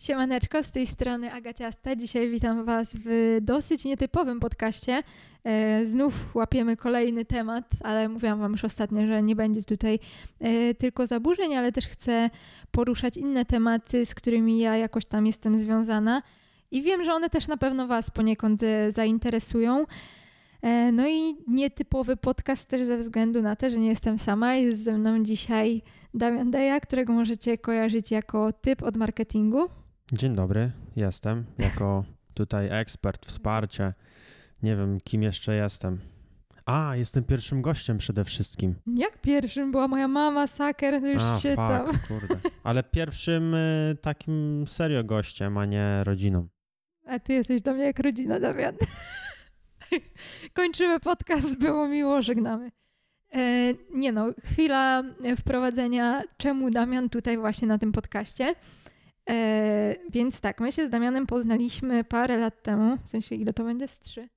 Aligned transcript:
Siemaneczko, 0.00 0.62
z 0.62 0.70
tej 0.70 0.86
strony 0.86 1.32
Agaciasta. 1.32 1.96
Dzisiaj 1.96 2.30
witam 2.30 2.64
Was 2.64 2.96
w 3.04 3.38
dosyć 3.42 3.84
nietypowym 3.84 4.40
podcaście. 4.40 5.02
E, 5.44 5.86
znów 5.86 6.34
łapiemy 6.34 6.76
kolejny 6.76 7.24
temat, 7.24 7.64
ale 7.80 8.08
mówiłam 8.08 8.40
Wam 8.40 8.52
już 8.52 8.64
ostatnio, 8.64 9.06
że 9.06 9.22
nie 9.22 9.36
będzie 9.36 9.62
tutaj 9.62 9.98
e, 10.40 10.74
tylko 10.74 11.06
zaburzeń, 11.06 11.56
ale 11.56 11.72
też 11.72 11.86
chcę 11.86 12.30
poruszać 12.70 13.16
inne 13.16 13.44
tematy, 13.44 14.06
z 14.06 14.14
którymi 14.14 14.58
ja 14.58 14.76
jakoś 14.76 15.06
tam 15.06 15.26
jestem 15.26 15.58
związana 15.58 16.22
i 16.70 16.82
wiem, 16.82 17.04
że 17.04 17.14
one 17.14 17.30
też 17.30 17.48
na 17.48 17.56
pewno 17.56 17.86
Was 17.86 18.10
poniekąd 18.10 18.62
e, 18.62 18.92
zainteresują. 18.92 19.86
No 20.92 21.08
i 21.08 21.36
nietypowy 21.48 22.16
podcast 22.16 22.68
też 22.68 22.82
ze 22.82 22.98
względu 22.98 23.42
na 23.42 23.56
to, 23.56 23.70
że 23.70 23.78
nie 23.78 23.88
jestem 23.88 24.18
sama. 24.18 24.54
Jest 24.54 24.82
ze 24.82 24.98
mną 24.98 25.22
dzisiaj 25.22 25.82
Damian 26.14 26.50
Deja, 26.50 26.80
którego 26.80 27.12
możecie 27.12 27.58
kojarzyć 27.58 28.10
jako 28.10 28.52
typ 28.52 28.82
od 28.82 28.96
marketingu. 28.96 29.68
Dzień 30.12 30.34
dobry, 30.34 30.70
jestem 30.96 31.44
jako 31.58 32.04
tutaj 32.34 32.80
ekspert, 32.80 33.26
wsparcie. 33.26 33.94
Nie 34.62 34.76
wiem, 34.76 34.98
kim 35.04 35.22
jeszcze 35.22 35.54
jestem. 35.54 35.98
A, 36.66 36.96
jestem 36.96 37.24
pierwszym 37.24 37.62
gościem 37.62 37.98
przede 37.98 38.24
wszystkim. 38.24 38.74
Jak 38.96 39.20
pierwszym? 39.20 39.72
Była 39.72 39.88
moja 39.88 40.08
mama, 40.08 40.46
saker, 40.46 41.02
już 41.04 41.22
A, 41.22 41.40
się 41.40 41.48
fuck, 41.48 41.56
tam... 41.56 41.86
kurde. 42.08 42.36
Ale 42.64 42.82
pierwszym 42.82 43.54
y, 43.54 43.96
takim 44.00 44.64
serio 44.66 45.04
gościem, 45.04 45.58
a 45.58 45.66
nie 45.66 46.04
rodziną. 46.04 46.48
A 47.06 47.18
ty 47.18 47.32
jesteś 47.32 47.62
dla 47.62 47.72
mnie 47.72 47.84
jak 47.84 47.98
rodzina, 47.98 48.40
Damian. 48.40 48.74
Kończymy 50.54 51.00
podcast, 51.00 51.58
było 51.58 51.88
miło, 51.88 52.22
żegnamy. 52.22 52.70
E, 53.34 53.74
nie 53.94 54.12
no, 54.12 54.26
chwila 54.44 55.02
wprowadzenia, 55.38 56.22
czemu 56.36 56.70
Damian 56.70 57.08
tutaj 57.08 57.38
właśnie 57.38 57.68
na 57.68 57.78
tym 57.78 57.92
podcaście. 57.92 58.54
E, 59.30 59.94
więc 60.10 60.40
tak, 60.40 60.60
my 60.60 60.72
się 60.72 60.86
z 60.86 60.90
Damianem 60.90 61.26
poznaliśmy 61.26 62.04
parę 62.04 62.36
lat 62.36 62.62
temu, 62.62 62.96
w 63.04 63.08
sensie 63.08 63.34
ile 63.34 63.52
to 63.52 63.64
będzie? 63.64 63.88
Z 63.88 63.98
trzy? 63.98 64.28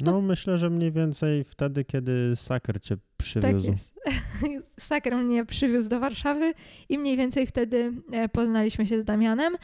No, 0.00 0.20
myślę, 0.20 0.58
że 0.58 0.70
mniej 0.70 0.92
więcej 0.92 1.44
wtedy, 1.44 1.84
kiedy 1.84 2.36
Saker 2.36 2.80
cię 2.80 2.96
przywiózł. 3.16 3.66
Tak 3.66 3.76
jest. 3.76 3.94
Saker 4.80 5.16
mnie 5.16 5.44
przywiózł 5.44 5.90
do 5.90 6.00
Warszawy 6.00 6.54
i 6.88 6.98
mniej 6.98 7.16
więcej 7.16 7.46
wtedy 7.46 7.92
e, 8.12 8.28
poznaliśmy 8.28 8.86
się 8.86 9.00
z 9.00 9.04
Damianem. 9.04 9.56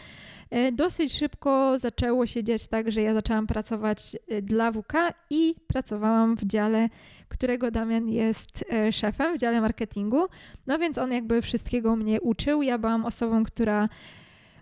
E, 0.51 0.73
Dosyć 0.73 1.13
szybko 1.13 1.79
zaczęło 1.79 2.27
się 2.27 2.45
dziać 2.45 2.69
tak, 2.69 2.91
że 2.91 3.03
ja 3.03 3.15
zaczęłam 3.15 3.47
pracować 3.47 4.17
e, 4.29 4.43
dla 4.43 4.73
WK 4.73 4.93
i 5.31 5.55
pracowałam 5.67 6.37
w 6.37 6.45
dziale, 6.45 6.89
którego 7.29 7.71
Damian 7.71 8.09
jest 8.09 8.65
szefem, 8.93 9.37
w 9.37 9.41
dziale 9.41 9.61
marketingu. 9.61 10.27
No 10.67 10.79
więc 10.79 10.99
on 10.99 11.13
jakby 11.13 11.43
wszystkiego 11.43 11.97
mnie 11.97 12.21
uczył. 12.21 12.63
Ja 12.63 12.79
byłam 12.79 13.05
osobą, 13.05 13.43
która 13.45 13.89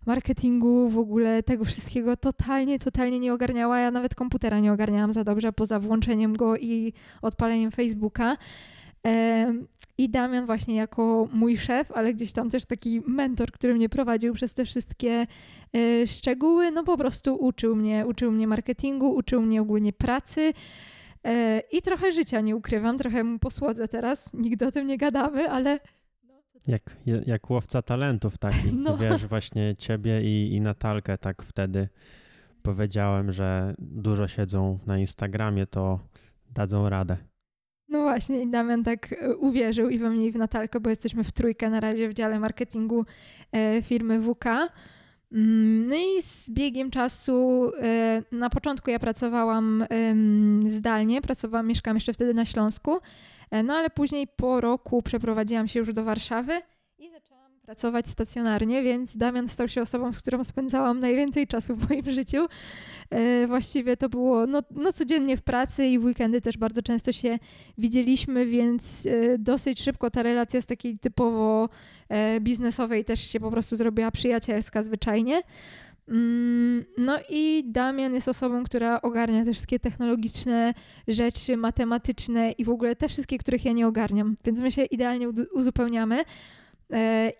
marketingu, 0.07 0.89
w 0.89 0.99
ogóle 0.99 1.43
tego 1.43 1.65
wszystkiego 1.65 2.17
totalnie, 2.17 2.79
totalnie 2.79 3.19
nie 3.19 3.33
ogarniała. 3.33 3.79
Ja 3.79 3.91
nawet 3.91 4.15
komputera 4.15 4.61
nie 4.61 4.73
ogarniałam 4.73 5.13
za 5.13 5.25
dobrze, 5.25 5.53
poza 5.53 5.81
włączeniem 5.81 6.37
go 6.37 6.57
i 6.57 6.93
odpaleniem 7.23 7.71
Facebooka. 7.71 8.37
I 9.99 10.09
Damian 10.09 10.47
właśnie 10.47 10.75
jako 10.75 11.29
mój 11.33 11.57
szef, 11.57 11.93
ale 11.93 12.15
gdzieś 12.15 12.33
tam 12.33 12.51
też 12.51 12.65
taki 12.65 13.03
mentor, 13.07 13.53
który 13.53 13.75
mnie 13.75 13.89
prowadził 13.89 14.35
przez 14.35 14.55
te 14.55 14.65
wszystkie 14.65 15.27
e, 15.77 16.07
szczegóły, 16.07 16.71
no 16.71 16.85
po 16.85 16.97
prostu 16.97 17.35
uczył 17.35 17.77
mnie, 17.77 18.07
uczył 18.07 18.33
mnie 18.33 18.47
marketingu, 18.47 19.15
uczył 19.15 19.43
mnie 19.43 19.63
ogólnie 19.63 19.93
pracy. 19.93 20.53
e, 21.25 21.63
I 21.73 21.83
trochę 21.83 22.13
życia 22.13 22.41
nie 22.41 22.57
ukrywam, 22.57 22.99
trochę 22.99 23.25
mu 23.25 23.39
posłodzę 23.39 23.89
teraz, 23.89 24.35
nigdy 24.35 24.67
o 24.67 24.73
tym 24.73 24.87
nie 24.87 24.99
gadamy, 24.99 25.51
ale 25.51 25.81
Jak, 26.67 26.97
jak 27.27 27.51
łowca 27.51 27.83
talentów 27.83 28.39
taki. 28.39 28.73
No. 28.85 28.97
Wiesz, 28.97 29.27
właśnie 29.27 29.77
ciebie 29.77 30.23
i, 30.23 30.55
i 30.55 30.61
Natalkę 30.61 31.19
tak 31.19 31.43
wtedy 31.43 31.89
powiedziałem, 32.63 33.33
że 33.33 33.75
dużo 33.79 34.29
siedzą 34.29 34.79
na 34.87 34.99
Instagramie, 34.99 35.67
to 35.67 36.01
dadzą 36.55 36.89
radę. 36.89 37.17
No 37.89 38.03
właśnie, 38.03 38.43
i 38.43 38.51
Damian 38.51 38.85
tak 38.85 39.13
e, 39.13 39.37
uwierzył 39.37 39.89
i 39.89 39.99
we 39.99 40.11
mnie 40.11 40.27
i 40.27 40.33
w 40.33 40.37
Natalkę, 40.37 40.81
bo 40.81 40.91
jesteśmy 40.91 41.25
w 41.25 41.33
trójkę 41.33 41.71
na 41.71 41.81
razie 41.81 42.09
w 42.09 42.15
dziale 42.15 42.41
marketingu 42.41 43.05
e, 43.53 43.83
firmy 43.83 44.21
WK. 44.23 44.45
Mm, 45.33 45.89
No 45.89 45.97
i 45.97 46.23
z 46.23 46.51
biegiem 46.51 46.91
czasu, 46.91 47.71
e, 47.83 48.23
na 48.33 48.51
początku 48.51 48.91
ja 48.91 48.99
pracowałam 48.99 49.87
zdalnie, 50.67 51.21
pracowałam, 51.23 51.67
mieszkałam 51.67 51.97
jeszcze 51.97 52.13
wtedy 52.13 52.35
na 52.35 52.45
Śląsku, 52.45 52.99
e, 53.51 53.63
no 53.63 53.75
ale 53.75 53.91
później 53.91 54.27
po 54.37 54.61
roku 54.61 55.03
przeprowadziłam 55.03 55.69
się 55.69 55.79
już 55.79 55.93
do 55.93 56.05
Warszawy 56.05 56.53
pracować 57.71 58.09
stacjonarnie, 58.09 58.83
więc 58.83 59.17
Damian 59.17 59.49
stał 59.49 59.69
się 59.69 59.83
osobą, 59.83 60.13
z 60.13 60.19
którą 60.19 60.45
spędzałam 60.45 61.01
najwięcej 61.01 61.47
czasu 61.47 61.77
w 61.77 61.89
moim 61.91 62.11
życiu. 62.11 62.47
E, 63.11 63.47
Właściwie 63.47 63.97
to 63.97 64.09
było 64.09 64.47
no, 64.47 64.63
no 64.71 64.93
codziennie 64.93 65.37
w 65.37 65.43
pracy 65.43 65.87
i 65.87 65.99
w 65.99 66.05
weekendy 66.05 66.41
też 66.41 66.59
bardzo 66.59 66.83
często 66.83 67.13
się 67.13 67.39
widzieliśmy, 67.79 68.47
więc 68.47 69.07
e, 69.07 69.39
dosyć 69.39 69.83
szybko 69.83 70.11
ta 70.11 70.23
relacja 70.23 70.61
z 70.61 70.67
takiej 70.67 70.99
typowo 70.99 71.69
e, 72.09 72.41
biznesowej 72.41 73.05
też 73.05 73.21
się 73.21 73.41
po 73.41 73.51
prostu 73.51 73.77
zrobiła 73.77 74.11
przyjacielska 74.11 74.83
zwyczajnie. 74.83 75.43
Mm, 76.09 76.85
No 76.99 77.19
i 77.29 77.65
Damian 77.67 78.15
jest 78.15 78.29
osobą, 78.29 78.65
która 78.65 79.03
ogarnia 79.03 79.45
te 79.45 79.53
wszystkie 79.53 79.79
technologiczne 79.79 80.75
rzeczy, 81.09 81.57
matematyczne 81.57 82.53
i 82.53 82.65
w 82.65 82.71
ogóle 82.71 82.97
te 82.97 83.09
wszystkie, 83.09 83.39
których 83.39 83.65
ja 83.65 83.73
nie 83.73 83.87
ogarniam, 83.87 84.37
więc 84.45 84.61
my 84.61 84.71
się 84.71 84.85
idealnie 84.85 85.29
uzupełniamy. 85.53 86.25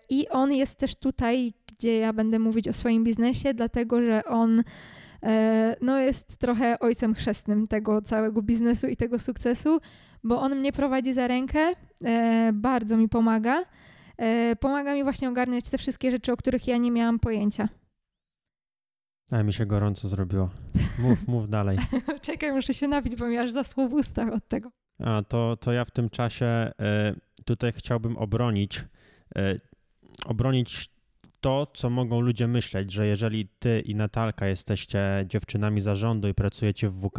I 0.09 0.29
on 0.29 0.53
jest 0.53 0.79
też 0.79 0.95
tutaj, 0.95 1.53
gdzie 1.67 1.97
ja 1.97 2.13
będę 2.13 2.39
mówić 2.39 2.67
o 2.67 2.73
swoim 2.73 3.03
biznesie, 3.03 3.53
dlatego 3.53 4.01
że 4.01 4.23
on 4.25 4.63
e, 5.23 5.75
no, 5.81 5.99
jest 5.99 6.37
trochę 6.37 6.79
ojcem 6.79 7.13
chrzestnym 7.13 7.67
tego 7.67 8.01
całego 8.01 8.41
biznesu 8.41 8.87
i 8.87 8.95
tego 8.95 9.19
sukcesu, 9.19 9.79
bo 10.23 10.41
on 10.41 10.55
mnie 10.55 10.71
prowadzi 10.71 11.13
za 11.13 11.27
rękę, 11.27 11.59
e, 12.03 12.51
bardzo 12.53 12.97
mi 12.97 13.09
pomaga. 13.09 13.63
E, 14.17 14.55
Pomaga 14.55 14.95
mi 14.95 15.03
właśnie 15.03 15.29
ogarniać 15.29 15.69
te 15.69 15.77
wszystkie 15.77 16.11
rzeczy, 16.11 16.31
o 16.31 16.37
których 16.37 16.67
ja 16.67 16.77
nie 16.77 16.91
miałam 16.91 17.19
pojęcia. 17.19 17.69
A 19.31 19.43
mi 19.43 19.53
się 19.53 19.65
gorąco 19.65 20.07
zrobiło. 20.07 20.49
Mów, 20.99 21.27
mów 21.33 21.49
dalej. 21.49 21.77
Czekaj, 22.21 22.51
muszę 22.51 22.73
się 22.73 22.87
napić, 22.87 23.15
bo 23.15 23.27
mi 23.27 23.37
aż 23.37 23.51
zasło 23.51 23.87
w 23.87 23.93
ustach 23.93 24.33
od 24.33 24.47
tego. 24.47 24.71
A 24.99 25.23
to, 25.27 25.57
to 25.57 25.71
ja 25.71 25.85
w 25.85 25.91
tym 25.91 26.09
czasie 26.09 26.45
e, 26.45 26.71
tutaj 27.45 27.71
chciałbym 27.71 28.17
obronić, 28.17 28.85
obronić 30.25 30.89
to, 31.41 31.67
co 31.73 31.89
mogą 31.89 32.21
ludzie 32.21 32.47
myśleć, 32.47 32.91
że 32.91 33.07
jeżeli 33.07 33.47
ty 33.59 33.79
i 33.79 33.95
Natalka 33.95 34.47
jesteście 34.47 35.25
dziewczynami 35.27 35.81
zarządu 35.81 36.27
i 36.27 36.33
pracujecie 36.33 36.89
w 36.89 37.07
WK, 37.07 37.17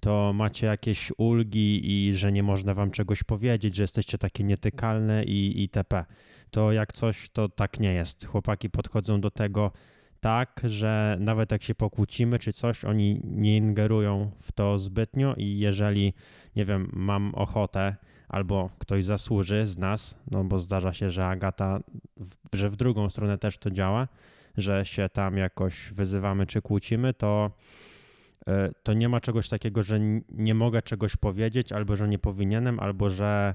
to 0.00 0.32
macie 0.32 0.66
jakieś 0.66 1.12
ulgi 1.18 1.80
i 1.84 2.14
że 2.14 2.32
nie 2.32 2.42
można 2.42 2.74
wam 2.74 2.90
czegoś 2.90 3.22
powiedzieć, 3.22 3.74
że 3.74 3.82
jesteście 3.82 4.18
takie 4.18 4.44
nietykalne 4.44 5.24
i 5.24 5.62
itp. 5.62 6.04
To 6.50 6.72
jak 6.72 6.92
coś, 6.92 7.28
to 7.28 7.48
tak 7.48 7.80
nie 7.80 7.94
jest. 7.94 8.26
Chłopaki 8.26 8.70
podchodzą 8.70 9.20
do 9.20 9.30
tego 9.30 9.72
tak, 10.26 10.60
że 10.64 11.16
nawet 11.20 11.52
jak 11.52 11.62
się 11.62 11.74
pokłócimy 11.74 12.38
czy 12.38 12.52
coś, 12.52 12.84
oni 12.84 13.20
nie 13.24 13.56
ingerują 13.56 14.30
w 14.40 14.52
to 14.52 14.78
zbytnio 14.78 15.34
i 15.36 15.58
jeżeli, 15.58 16.12
nie 16.56 16.64
wiem, 16.64 16.90
mam 16.92 17.34
ochotę 17.34 17.96
albo 18.28 18.70
ktoś 18.78 19.04
zasłuży 19.04 19.66
z 19.66 19.78
nas, 19.78 20.18
no 20.30 20.44
bo 20.44 20.58
zdarza 20.58 20.92
się, 20.92 21.10
że 21.10 21.26
Agata, 21.26 21.80
że 22.52 22.70
w 22.70 22.76
drugą 22.76 23.10
stronę 23.10 23.38
też 23.38 23.58
to 23.58 23.70
działa, 23.70 24.08
że 24.56 24.84
się 24.86 25.08
tam 25.08 25.36
jakoś 25.36 25.92
wyzywamy 25.92 26.46
czy 26.46 26.62
kłócimy, 26.62 27.14
to, 27.14 27.50
e, 28.46 28.70
to 28.82 28.92
nie 28.92 29.08
ma 29.08 29.20
czegoś 29.20 29.48
takiego, 29.48 29.82
że 29.82 30.00
nie 30.28 30.54
mogę 30.54 30.82
czegoś 30.82 31.16
powiedzieć, 31.16 31.72
albo 31.72 31.96
że 31.96 32.08
nie 32.08 32.18
powinienem, 32.18 32.80
albo 32.80 33.10
że 33.10 33.54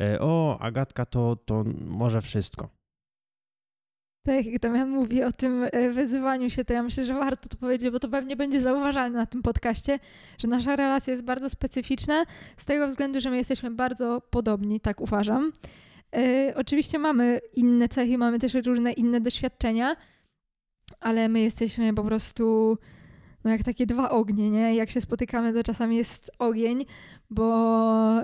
e, 0.00 0.20
o, 0.20 0.58
Agatka 0.60 1.06
to, 1.06 1.36
to 1.36 1.64
może 1.86 2.22
wszystko. 2.22 2.81
Tak 4.22 4.46
jak 4.46 4.58
Damian 4.58 4.90
mówi 4.90 5.22
o 5.22 5.32
tym 5.32 5.68
e, 5.72 5.90
wyzywaniu 5.90 6.50
się, 6.50 6.64
to 6.64 6.72
ja 6.72 6.82
myślę, 6.82 7.04
że 7.04 7.14
warto 7.14 7.48
to 7.48 7.56
powiedzieć, 7.56 7.90
bo 7.90 8.00
to 8.00 8.08
pewnie 8.08 8.36
będzie 8.36 8.60
zauważalne 8.60 9.18
na 9.18 9.26
tym 9.26 9.42
podcaście, 9.42 9.98
że 10.38 10.48
nasza 10.48 10.76
relacja 10.76 11.10
jest 11.10 11.24
bardzo 11.24 11.48
specyficzna 11.50 12.24
z 12.56 12.64
tego 12.64 12.88
względu, 12.88 13.20
że 13.20 13.30
my 13.30 13.36
jesteśmy 13.36 13.70
bardzo 13.70 14.20
podobni, 14.30 14.80
tak 14.80 15.00
uważam. 15.00 15.52
E, 16.16 16.52
oczywiście 16.56 16.98
mamy 16.98 17.40
inne 17.54 17.88
cechy, 17.88 18.18
mamy 18.18 18.38
też 18.38 18.54
różne 18.54 18.92
inne 18.92 19.20
doświadczenia, 19.20 19.96
ale 21.00 21.28
my 21.28 21.40
jesteśmy 21.40 21.94
po 21.94 22.04
prostu 22.04 22.78
no 23.44 23.50
jak 23.50 23.62
takie 23.62 23.86
dwa 23.86 24.10
ognie, 24.10 24.50
nie? 24.50 24.74
Jak 24.74 24.90
się 24.90 25.00
spotykamy, 25.00 25.52
to 25.52 25.62
czasami 25.62 25.96
jest 25.96 26.30
ogień, 26.38 26.84
bo 27.30 28.22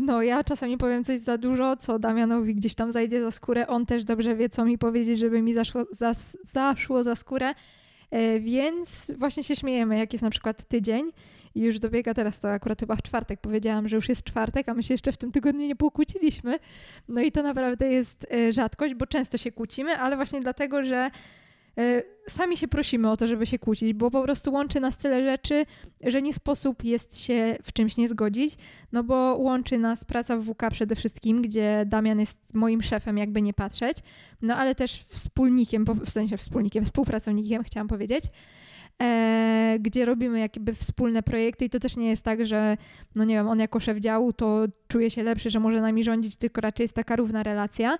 no 0.00 0.22
ja 0.22 0.44
czasami 0.44 0.78
powiem 0.78 1.04
coś 1.04 1.18
za 1.18 1.38
dużo, 1.38 1.76
co 1.76 1.98
Damianowi 1.98 2.54
gdzieś 2.54 2.74
tam 2.74 2.92
zajdzie 2.92 3.22
za 3.22 3.30
skórę. 3.30 3.66
On 3.66 3.86
też 3.86 4.04
dobrze 4.04 4.36
wie, 4.36 4.48
co 4.48 4.64
mi 4.64 4.78
powiedzieć, 4.78 5.18
żeby 5.18 5.42
mi 5.42 5.54
zaszło 5.54 5.84
za, 5.90 6.12
zaszło 6.42 7.04
za 7.04 7.16
skórę. 7.16 7.54
E, 8.10 8.40
Więc 8.40 9.12
właśnie 9.18 9.42
się 9.42 9.56
śmiejemy, 9.56 9.98
jak 9.98 10.12
jest 10.12 10.22
na 10.22 10.30
przykład 10.30 10.64
tydzień 10.64 11.10
i 11.54 11.60
już 11.60 11.78
dobiega 11.78 12.14
teraz 12.14 12.40
to 12.40 12.50
akurat 12.50 12.80
chyba 12.80 12.96
w 12.96 13.02
czwartek. 13.02 13.40
Powiedziałam, 13.40 13.88
że 13.88 13.96
już 13.96 14.08
jest 14.08 14.24
czwartek, 14.24 14.68
a 14.68 14.74
my 14.74 14.82
się 14.82 14.94
jeszcze 14.94 15.12
w 15.12 15.16
tym 15.16 15.32
tygodniu 15.32 15.66
nie 15.66 15.76
pokłóciliśmy. 15.76 16.58
No 17.08 17.20
i 17.20 17.32
to 17.32 17.42
naprawdę 17.42 17.92
jest 17.92 18.26
e, 18.30 18.52
rzadkość, 18.52 18.94
bo 18.94 19.06
często 19.06 19.38
się 19.38 19.52
kłócimy, 19.52 19.96
ale 19.96 20.16
właśnie 20.16 20.40
dlatego, 20.40 20.84
że 20.84 21.10
sami 22.28 22.56
się 22.56 22.68
prosimy 22.68 23.10
o 23.10 23.16
to, 23.16 23.26
żeby 23.26 23.46
się 23.46 23.58
kłócić, 23.58 23.92
bo 23.92 24.10
po 24.10 24.22
prostu 24.22 24.52
łączy 24.52 24.80
nas 24.80 24.98
tyle 24.98 25.24
rzeczy, 25.24 25.66
że 26.04 26.22
nie 26.22 26.34
sposób 26.34 26.84
jest 26.84 27.20
się 27.20 27.56
w 27.62 27.72
czymś 27.72 27.96
nie 27.96 28.08
zgodzić, 28.08 28.56
no 28.92 29.04
bo 29.04 29.36
łączy 29.38 29.78
nas 29.78 30.04
praca 30.04 30.36
w 30.36 30.44
WK 30.44 30.62
przede 30.70 30.94
wszystkim, 30.94 31.42
gdzie 31.42 31.84
Damian 31.86 32.20
jest 32.20 32.54
moim 32.54 32.82
szefem, 32.82 33.18
jakby 33.18 33.42
nie 33.42 33.54
patrzeć, 33.54 33.98
no 34.42 34.56
ale 34.56 34.74
też 34.74 35.02
wspólnikiem, 35.02 35.84
w 36.04 36.10
sensie 36.10 36.36
wspólnikiem, 36.36 36.84
współpracownikiem, 36.84 37.62
chciałam 37.62 37.88
powiedzieć 37.88 38.24
e, 39.02 39.76
gdzie 39.80 40.04
robimy 40.04 40.40
jakby 40.40 40.74
wspólne 40.74 41.22
projekty 41.22 41.64
i 41.64 41.70
to 41.70 41.80
też 41.80 41.96
nie 41.96 42.08
jest 42.08 42.24
tak, 42.24 42.46
że 42.46 42.76
no 43.14 43.24
nie 43.24 43.34
wiem, 43.34 43.48
on 43.48 43.58
jako 43.58 43.80
szef 43.80 43.98
działu 43.98 44.32
to 44.32 44.64
czuje 44.88 45.10
się 45.10 45.22
lepszy, 45.22 45.50
że 45.50 45.60
może 45.60 45.80
nami 45.80 46.04
rządzić, 46.04 46.36
tylko 46.36 46.60
raczej 46.60 46.84
jest 46.84 46.94
taka 46.94 47.16
równa 47.16 47.42
relacja. 47.42 47.96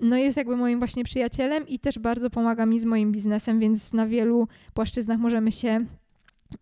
No 0.00 0.16
jest 0.16 0.36
jakby 0.36 0.56
moim 0.56 0.78
właśnie 0.78 1.04
przyjacielem 1.04 1.68
i 1.68 1.78
też 1.78 1.98
bardzo 1.98 2.30
pomaga 2.30 2.66
mi 2.66 2.80
z 2.80 2.84
moim 2.84 3.12
biznesem, 3.12 3.60
więc 3.60 3.92
na 3.92 4.06
wielu 4.06 4.48
płaszczyznach 4.74 5.18
możemy 5.18 5.52
się 5.52 5.86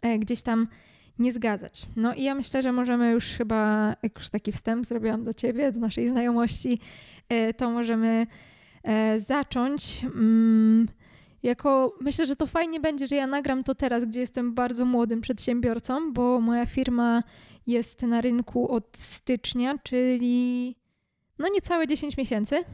e, 0.02 0.18
gdzieś 0.18 0.42
tam 0.42 0.68
nie 1.18 1.32
zgadzać. 1.32 1.86
No 1.96 2.14
i 2.14 2.22
ja 2.22 2.34
myślę, 2.34 2.62
że 2.62 2.72
możemy 2.72 3.10
już 3.10 3.26
chyba, 3.26 3.94
jak 4.02 4.18
już 4.18 4.30
taki 4.30 4.52
wstęp 4.52 4.86
zrobiłam 4.86 5.24
do 5.24 5.34
ciebie, 5.34 5.72
do 5.72 5.80
naszej 5.80 6.08
znajomości, 6.08 6.78
e, 7.28 7.54
to 7.54 7.70
możemy 7.70 8.26
e, 8.82 9.20
zacząć. 9.20 10.04
Mm, 10.04 10.88
jako 11.42 11.94
myślę, 12.00 12.26
że 12.26 12.36
to 12.36 12.46
fajnie 12.46 12.80
będzie, 12.80 13.06
że 13.06 13.16
ja 13.16 13.26
nagram 13.26 13.64
to 13.64 13.74
teraz, 13.74 14.04
gdzie 14.04 14.20
jestem 14.20 14.54
bardzo 14.54 14.84
młodym 14.84 15.20
przedsiębiorcą, 15.20 16.12
bo 16.12 16.40
moja 16.40 16.66
firma 16.66 17.22
jest 17.66 18.02
na 18.02 18.20
rynku 18.20 18.68
od 18.68 18.96
stycznia, 18.96 19.78
czyli 19.82 20.76
no 21.38 21.48
niecałe 21.54 21.86
10 21.86 22.16
miesięcy. 22.16 22.64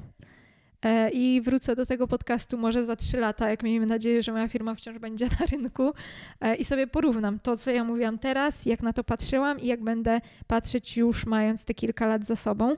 E, 0.85 1.11
I 1.11 1.41
wrócę 1.41 1.77
do 1.77 1.87
tego 1.87 2.09
podcastu 2.09 2.59
może 2.59 2.85
za 2.85 2.97
3 2.97 3.17
lata, 3.17 3.51
jak 3.51 3.63
miejmy 3.63 3.87
nadzieję, 3.87 4.23
że 4.23 4.33
moja 4.33 4.49
firma 4.49 4.75
wciąż 4.75 4.99
będzie 4.99 5.27
na 5.41 5.47
rynku 5.53 5.93
e, 6.41 6.55
i 6.55 6.65
sobie 6.65 6.87
porównam 6.87 7.39
to, 7.39 7.57
co 7.57 7.71
ja 7.71 7.85
mówiłam 7.85 8.19
teraz, 8.19 8.67
jak 8.67 8.83
na 8.83 8.93
to 8.93 9.05
patrzyłam 9.05 9.61
i 9.61 9.67
jak 9.67 9.85
będę 9.85 10.21
patrzeć 10.47 10.97
już 10.97 11.27
mając 11.27 11.65
te 11.65 11.75
kilka 11.75 12.07
lat 12.07 12.25
za 12.25 12.37
sobą. 12.37 12.77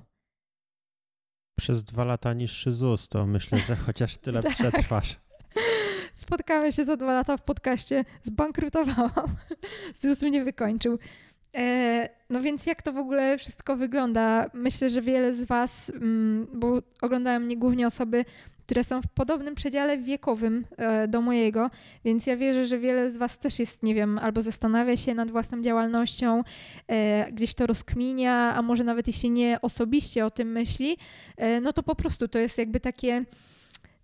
Przez 1.58 1.84
dwa 1.84 2.04
lata 2.04 2.32
niższy 2.32 2.72
ZUS, 2.72 3.08
to 3.08 3.26
myślę, 3.26 3.58
że 3.58 3.76
chociaż 3.76 4.18
tyle 4.18 4.42
tak. 4.42 4.52
przetrwasz. 4.52 5.16
Spotkamy 6.14 6.72
się 6.72 6.84
za 6.84 6.96
dwa 6.96 7.12
lata 7.12 7.36
w 7.36 7.44
podcaście, 7.44 8.04
zbankrutowałam. 8.22 9.36
ZUS 10.00 10.22
mnie 10.22 10.44
wykończył. 10.44 10.98
E, 11.56 12.08
no 12.30 12.40
więc 12.40 12.66
jak 12.66 12.82
to 12.82 12.92
w 12.92 12.96
ogóle 12.96 13.38
wszystko 13.38 13.76
wygląda? 13.76 14.50
Myślę, 14.54 14.90
że 14.90 15.02
wiele 15.02 15.34
z 15.34 15.44
Was, 15.44 15.90
mm, 15.90 16.46
bo 16.54 16.82
oglądają 17.00 17.40
mnie 17.40 17.56
głównie 17.56 17.86
osoby, 17.86 18.24
które 18.66 18.84
są 18.84 19.02
w 19.02 19.08
podobnym 19.08 19.54
przedziale 19.54 19.98
wiekowym 19.98 20.64
e, 20.76 21.08
do 21.08 21.20
mojego, 21.20 21.70
więc 22.04 22.26
ja 22.26 22.36
wierzę, 22.36 22.66
że 22.66 22.78
wiele 22.78 23.10
z 23.10 23.16
Was 23.16 23.38
też 23.38 23.58
jest, 23.58 23.82
nie 23.82 23.94
wiem, 23.94 24.18
albo 24.18 24.42
zastanawia 24.42 24.96
się 24.96 25.14
nad 25.14 25.30
własną 25.30 25.62
działalnością, 25.62 26.42
e, 26.88 27.32
gdzieś 27.32 27.54
to 27.54 27.66
rozkminia, 27.66 28.54
a 28.54 28.62
może 28.62 28.84
nawet 28.84 29.06
jeśli 29.06 29.30
nie 29.30 29.58
osobiście 29.62 30.26
o 30.26 30.30
tym 30.30 30.52
myśli, 30.52 30.96
no 31.62 31.72
to 31.72 31.82
po 31.82 31.94
prostu 31.94 32.28
to 32.28 32.38
jest 32.38 32.58
jakby 32.58 32.80
takie 32.80 33.24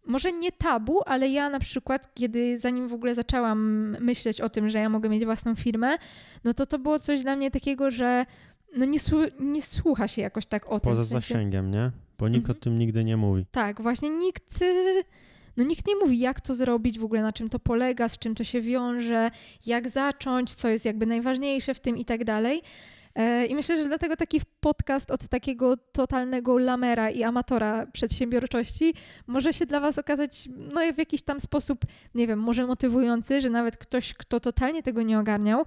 może 0.09 0.33
nie 0.33 0.53
tabu, 0.53 1.01
ale 1.07 1.29
ja 1.29 1.51
na 1.51 1.61
przykład, 1.61 2.15
kiedy 2.15 2.59
zanim 2.59 2.89
w 2.89 2.95
ogóle 2.95 3.15
zaczęłam 3.15 3.61
myśleć 4.01 4.41
o 4.41 4.49
tym, 4.49 4.69
że 4.69 4.79
ja 4.79 4.89
mogę 4.89 5.09
mieć 5.09 5.25
własną 5.25 5.55
firmę, 5.55 5.97
no 6.45 6.55
to 6.55 6.67
to 6.67 6.79
było 6.79 6.99
coś 6.99 7.23
dla 7.23 7.37
mnie 7.37 7.51
takiego, 7.51 7.91
że 7.91 8.27
no 8.77 8.85
nie, 8.85 8.99
nie 9.41 9.63
słucha 9.63 10.09
się 10.09 10.23
jakoś 10.23 10.47
tak 10.47 10.67
o 10.67 10.81
tym. 10.81 10.91
Poza 10.91 11.03
w 11.03 11.09
sensie. 11.09 11.35
zasięgiem, 11.35 11.71
nie? 11.71 11.91
Bo 12.19 12.29
nikt 12.29 12.45
mhm. 12.49 12.59
o 12.59 12.61
tym 12.61 12.79
nigdy 12.79 13.05
nie 13.05 13.17
mówi. 13.17 13.47
Tak, 13.51 13.83
właśnie 13.83 14.11
nikt, 14.11 14.65
no 15.57 15.65
nikt 15.65 15.87
nie 15.87 15.97
mówi, 15.97 16.19
jak 16.19 16.41
to 16.41 16.55
zrobić, 16.55 16.99
w 16.99 17.05
ogóle 17.05 17.23
na 17.23 17.33
czym 17.33 17.49
to 17.49 17.59
polega, 17.59 18.09
z 18.09 18.19
czym 18.19 18.35
to 18.35 18.45
się 18.45 18.61
wiąże, 18.61 19.31
jak 19.67 19.89
zacząć, 19.89 20.55
co 20.55 20.69
jest 20.69 20.85
jakby 20.85 21.07
najważniejsze 21.07 21.75
w 21.75 21.81
tym 21.81 21.97
i 21.97 22.05
tak 22.05 22.25
dalej. 22.25 22.63
E, 23.15 23.47
I 23.47 23.55
myślę, 23.55 23.77
że 23.77 23.85
dlatego 23.85 24.17
taki 24.17 24.41
podcast 24.61 25.11
od 25.11 25.29
takiego 25.29 25.77
totalnego 25.77 26.59
lamera 26.59 27.11
i 27.11 27.23
amatora 27.23 27.87
przedsiębiorczości 27.87 28.95
może 29.27 29.53
się 29.53 29.67
dla 29.67 29.81
Was 29.81 29.99
okazać 29.99 30.49
no, 30.57 30.81
w 30.95 30.99
jakiś 30.99 31.23
tam 31.23 31.41
sposób, 31.41 31.85
nie 32.15 32.27
wiem, 32.27 32.39
może 32.39 32.67
motywujący, 32.67 33.41
że 33.41 33.51
nawet 33.51 33.77
ktoś, 33.77 34.15
kto 34.15 34.41
totalnie 34.41 34.83
tego 34.83 35.03
nie 35.03 35.19
ogarniał, 35.19 35.65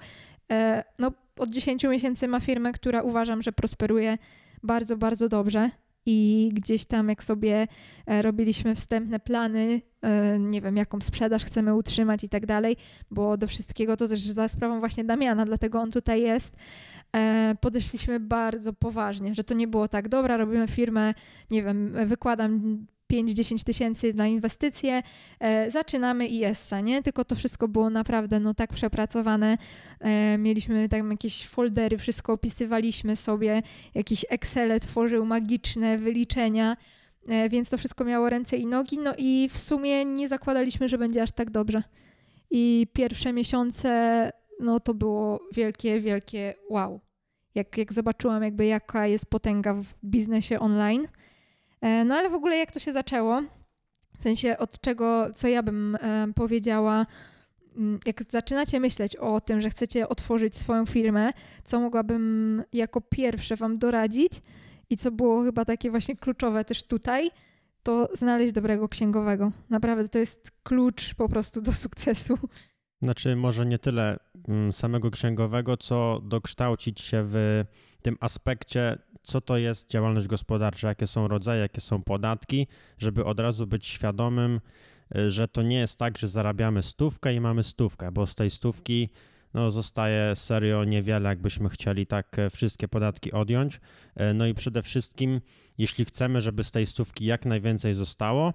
e, 0.52 0.84
no, 1.00 1.12
od 1.38 1.50
10 1.50 1.84
miesięcy 1.84 2.28
ma 2.28 2.40
firmę, 2.40 2.72
która 2.72 3.02
uważam, 3.02 3.44
że 3.44 3.52
prosperuje 3.52 4.18
bardzo, 4.64 4.98
bardzo 4.98 5.30
dobrze 5.30 5.70
i 6.06 6.50
gdzieś 6.54 6.86
tam, 6.86 7.10
jak 7.10 7.24
sobie 7.24 7.68
e, 8.06 8.22
robiliśmy 8.22 8.76
wstępne 8.76 9.20
plany, 9.20 9.82
e, 10.02 10.40
nie 10.40 10.62
wiem, 10.62 10.78
jaką 10.78 11.02
sprzedaż 11.02 11.46
chcemy 11.46 11.76
utrzymać 11.76 12.24
i 12.24 12.30
tak 12.30 12.46
dalej, 12.46 12.78
bo 13.12 13.38
do 13.38 13.48
wszystkiego 13.48 13.98
to 13.98 14.08
też 14.08 14.20
za 14.20 14.48
sprawą 14.48 14.80
właśnie 14.80 15.04
Damiana, 15.04 15.46
dlatego 15.46 15.80
on 15.82 15.92
tutaj 15.92 16.22
jest, 16.22 16.56
e, 17.16 17.56
podeszliśmy 17.62 18.20
bardzo 18.20 18.74
poważnie, 18.74 19.36
że 19.36 19.44
to 19.44 19.54
nie 19.54 19.68
było 19.68 19.88
tak, 19.88 20.10
dobra, 20.10 20.38
robimy 20.38 20.68
firmę, 20.68 21.14
nie 21.52 21.64
wiem, 21.64 21.94
wykładam 22.06 22.86
5-10 23.12 23.64
tysięcy 23.64 24.14
na 24.14 24.28
inwestycje, 24.28 25.04
e, 25.40 25.72
zaczynamy 25.72 26.28
IS-a, 26.28 26.82
nie? 26.82 27.04
Tylko 27.04 27.26
to 27.26 27.36
wszystko 27.36 27.68
było 27.68 27.90
naprawdę 27.90 28.40
no 28.40 28.54
tak 28.54 28.74
przepracowane. 28.74 29.58
E, 30.00 30.38
mieliśmy 30.38 30.90
tam 30.90 31.12
jakieś 31.12 31.48
foldery, 31.48 31.98
wszystko 31.98 32.34
opisywaliśmy 32.34 33.16
sobie, 33.16 33.62
jakieś 33.96 34.26
Excele 34.30 34.80
tworzył 34.80 35.26
magiczne 35.26 35.98
wyliczenia, 35.98 36.78
e, 37.28 37.50
więc 37.50 37.70
to 37.70 37.78
wszystko 37.78 38.06
miało 38.06 38.30
ręce 38.30 38.58
i 38.58 38.66
nogi, 38.66 38.98
no 38.98 39.14
i 39.18 39.50
w 39.50 39.58
sumie 39.58 40.06
nie 40.06 40.28
zakładaliśmy, 40.28 40.90
że 40.90 40.98
będzie 40.98 41.24
aż 41.24 41.32
tak 41.32 41.52
dobrze. 41.52 41.84
I 42.52 42.88
pierwsze 42.94 43.34
miesiące, 43.34 44.32
no 44.60 44.80
to 44.80 44.94
było 44.94 45.40
wielkie, 45.54 46.00
wielkie 46.00 46.54
wow. 46.70 47.00
Jak, 47.56 47.78
jak 47.78 47.94
zobaczyłam 47.94 48.44
jakby 48.44 48.66
jaka 48.66 49.08
jest 49.08 49.26
potęga 49.26 49.74
w 49.74 49.94
biznesie 50.06 50.60
online, 50.60 51.08
no 51.82 52.16
ale 52.16 52.30
w 52.30 52.34
ogóle 52.34 52.58
jak 52.58 52.72
to 52.72 52.80
się 52.80 52.94
zaczęło? 52.94 53.44
W 54.20 54.24
sensie 54.24 54.58
od 54.58 54.82
czego, 54.82 55.28
co 55.34 55.48
ja 55.48 55.64
bym 55.64 55.96
e, 55.96 56.28
powiedziała, 56.36 57.06
mm, 57.78 58.00
jak 58.06 58.32
zaczynacie 58.32 58.80
myśleć 58.80 59.16
o 59.16 59.42
tym, 59.42 59.62
że 59.62 59.70
chcecie 59.70 60.10
otworzyć 60.10 60.56
swoją 60.56 60.86
firmę, 60.86 61.34
co 61.64 61.80
mogłabym 61.80 62.64
jako 62.74 63.02
pierwsze 63.02 63.56
Wam 63.56 63.78
doradzić 63.78 64.34
i 64.90 64.98
co 64.98 65.12
było 65.12 65.44
chyba 65.44 65.66
takie 65.66 65.92
właśnie 65.92 66.16
kluczowe 66.16 66.66
też 66.66 66.84
tutaj, 66.84 67.32
to 67.84 68.10
znaleźć 68.14 68.54
dobrego 68.54 68.90
księgowego. 68.90 69.52
Naprawdę 69.70 70.10
to 70.10 70.20
jest 70.20 70.52
klucz 70.64 71.14
po 71.14 71.30
prostu 71.30 71.62
do 71.62 71.74
sukcesu. 71.74 72.38
Znaczy, 73.02 73.36
może 73.36 73.66
nie 73.66 73.80
tyle 73.80 74.20
mm, 74.48 74.72
samego 74.72 75.12
księgowego, 75.12 75.78
co 75.78 76.22
dokształcić 76.24 77.02
się 77.02 77.24
w 77.26 77.64
tym 78.02 78.18
aspekcie 78.20 78.98
co 79.24 79.42
to 79.42 79.58
jest 79.58 79.90
działalność 79.90 80.28
gospodarcza, 80.28 80.88
jakie 80.88 81.08
są 81.08 81.28
rodzaje, 81.28 81.62
jakie 81.62 81.82
są 81.82 82.04
podatki, 82.04 82.68
żeby 82.98 83.26
od 83.26 83.40
razu 83.40 83.68
być 83.68 83.86
świadomym, 83.86 84.60
y, 85.16 85.30
że 85.30 85.48
to 85.48 85.62
nie 85.62 85.78
jest 85.78 86.00
tak, 86.00 86.18
że 86.18 86.28
zarabiamy 86.28 86.84
stówkę 86.84 87.34
i 87.34 87.40
mamy 87.40 87.64
stówkę, 87.64 88.12
bo 88.12 88.28
z 88.28 88.36
tej 88.36 88.50
stówki 88.50 89.10
no, 89.54 89.72
zostaje 89.72 90.36
serio 90.36 90.84
niewiele, 90.84 91.30
jakbyśmy 91.30 91.70
chcieli 91.70 92.08
tak 92.08 92.40
e, 92.40 92.50
wszystkie 92.50 92.88
podatki 92.88 93.32
odjąć. 93.32 93.80
E, 94.16 94.34
no 94.34 94.46
i 94.46 94.54
przede 94.54 94.82
wszystkim, 94.82 95.42
jeśli 95.78 96.06
chcemy, 96.06 96.42
żeby 96.42 96.64
z 96.64 96.72
tej 96.72 96.86
stówki 96.86 97.26
jak 97.26 97.46
najwięcej 97.46 97.94
zostało, 97.94 98.54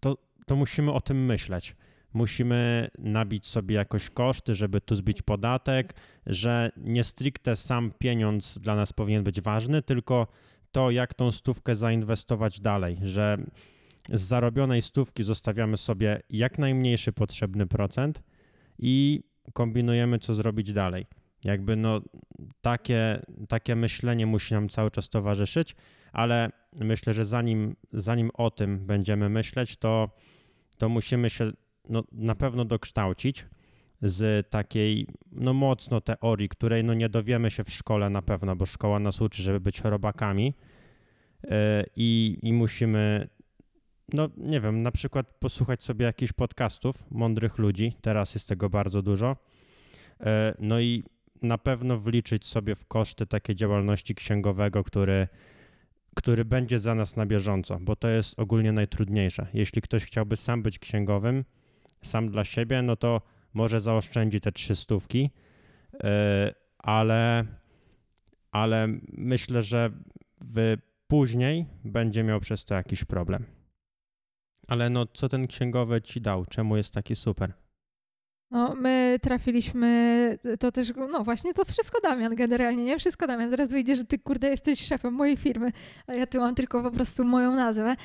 to, 0.00 0.18
to 0.46 0.56
musimy 0.56 0.92
o 0.92 1.00
tym 1.00 1.24
myśleć 1.26 1.76
musimy 2.14 2.90
nabić 2.98 3.46
sobie 3.46 3.74
jakoś 3.74 4.10
koszty, 4.10 4.54
żeby 4.54 4.80
tu 4.80 4.96
zbić 4.96 5.22
podatek, 5.22 5.94
że 6.26 6.72
nie 6.76 7.04
stricte 7.04 7.56
sam 7.56 7.92
pieniądz 7.98 8.58
dla 8.58 8.76
nas 8.76 8.92
powinien 8.92 9.24
być 9.24 9.40
ważny, 9.40 9.82
tylko 9.82 10.26
to, 10.72 10.90
jak 10.90 11.14
tą 11.14 11.32
stówkę 11.32 11.76
zainwestować 11.76 12.60
dalej, 12.60 12.98
że 13.02 13.38
z 14.12 14.20
zarobionej 14.20 14.82
stówki 14.82 15.22
zostawiamy 15.22 15.76
sobie 15.76 16.22
jak 16.30 16.58
najmniejszy 16.58 17.12
potrzebny 17.12 17.66
procent 17.66 18.22
i 18.78 19.22
kombinujemy, 19.52 20.18
co 20.18 20.34
zrobić 20.34 20.72
dalej. 20.72 21.06
Jakby 21.44 21.76
no 21.76 22.00
takie, 22.60 23.22
takie 23.48 23.76
myślenie 23.76 24.26
musi 24.26 24.54
nam 24.54 24.68
cały 24.68 24.90
czas 24.90 25.08
towarzyszyć, 25.08 25.76
ale 26.12 26.50
myślę, 26.80 27.14
że 27.14 27.24
zanim, 27.24 27.76
zanim 27.92 28.30
o 28.34 28.50
tym 28.50 28.86
będziemy 28.86 29.28
myśleć, 29.28 29.76
to, 29.76 30.10
to 30.78 30.88
musimy 30.88 31.30
się 31.30 31.52
no, 31.88 32.04
na 32.12 32.34
pewno 32.34 32.64
dokształcić 32.64 33.46
z 34.02 34.50
takiej 34.50 35.06
no, 35.32 35.52
mocno 35.52 36.00
teorii, 36.00 36.48
której 36.48 36.84
no, 36.84 36.94
nie 36.94 37.08
dowiemy 37.08 37.50
się 37.50 37.64
w 37.64 37.70
szkole 37.70 38.10
na 38.10 38.22
pewno, 38.22 38.56
bo 38.56 38.66
szkoła 38.66 38.98
nas 38.98 39.20
uczy, 39.20 39.42
żeby 39.42 39.60
być 39.60 39.80
robakami 39.80 40.54
e, 41.44 41.84
i, 41.96 42.38
i 42.42 42.52
musimy, 42.52 43.28
no 44.12 44.28
nie 44.36 44.60
wiem, 44.60 44.82
na 44.82 44.92
przykład 44.92 45.26
posłuchać 45.40 45.84
sobie 45.84 46.06
jakichś 46.06 46.32
podcastów 46.32 47.10
mądrych 47.10 47.58
ludzi, 47.58 47.96
teraz 48.00 48.34
jest 48.34 48.48
tego 48.48 48.70
bardzo 48.70 49.02
dużo, 49.02 49.36
e, 50.20 50.54
no 50.58 50.80
i 50.80 51.04
na 51.42 51.58
pewno 51.58 51.98
wliczyć 51.98 52.46
sobie 52.46 52.74
w 52.74 52.86
koszty 52.86 53.26
takie 53.26 53.54
działalności 53.54 54.14
księgowego, 54.14 54.84
który 54.84 55.28
który 56.14 56.44
będzie 56.44 56.78
za 56.78 56.94
nas 56.94 57.16
na 57.16 57.26
bieżąco, 57.26 57.78
bo 57.80 57.96
to 57.96 58.08
jest 58.08 58.38
ogólnie 58.38 58.72
najtrudniejsze. 58.72 59.46
Jeśli 59.54 59.82
ktoś 59.82 60.04
chciałby 60.04 60.36
sam 60.36 60.62
być 60.62 60.78
księgowym, 60.78 61.44
sam 62.02 62.28
dla 62.28 62.44
siebie, 62.44 62.82
no 62.82 62.96
to 62.96 63.20
może 63.54 63.80
zaoszczędzi 63.80 64.40
te 64.40 64.52
trzy 64.52 64.76
stówki, 64.76 65.30
e, 66.04 66.54
ale, 66.78 67.44
ale 68.50 68.88
myślę, 69.12 69.62
że 69.62 69.90
w 70.44 70.76
później 71.06 71.66
będzie 71.84 72.24
miał 72.24 72.40
przez 72.40 72.64
to 72.64 72.74
jakiś 72.74 73.04
problem. 73.04 73.44
Ale 74.68 74.90
no, 74.90 75.06
co 75.06 75.28
ten 75.28 75.46
księgowy 75.46 76.02
ci 76.02 76.20
dał? 76.20 76.46
Czemu 76.46 76.76
jest 76.76 76.94
taki 76.94 77.16
super? 77.16 77.52
No, 78.52 78.74
my 78.74 79.18
trafiliśmy, 79.22 80.38
to 80.60 80.72
też, 80.72 80.92
no 81.12 81.24
właśnie, 81.24 81.54
to 81.54 81.64
wszystko 81.64 82.00
Damian 82.00 82.34
generalnie, 82.34 82.84
nie? 82.84 82.98
Wszystko 82.98 83.26
Damian. 83.26 83.50
Zaraz 83.50 83.70
wyjdzie, 83.70 83.96
że 83.96 84.04
ty, 84.04 84.18
kurde, 84.18 84.48
jesteś 84.48 84.86
szefem 84.86 85.14
mojej 85.14 85.36
firmy, 85.36 85.72
a 86.06 86.14
ja 86.14 86.26
tu 86.26 86.40
mam 86.40 86.54
tylko 86.54 86.82
po 86.82 86.90
prostu 86.90 87.24
moją 87.24 87.56
nazwę. 87.56 87.96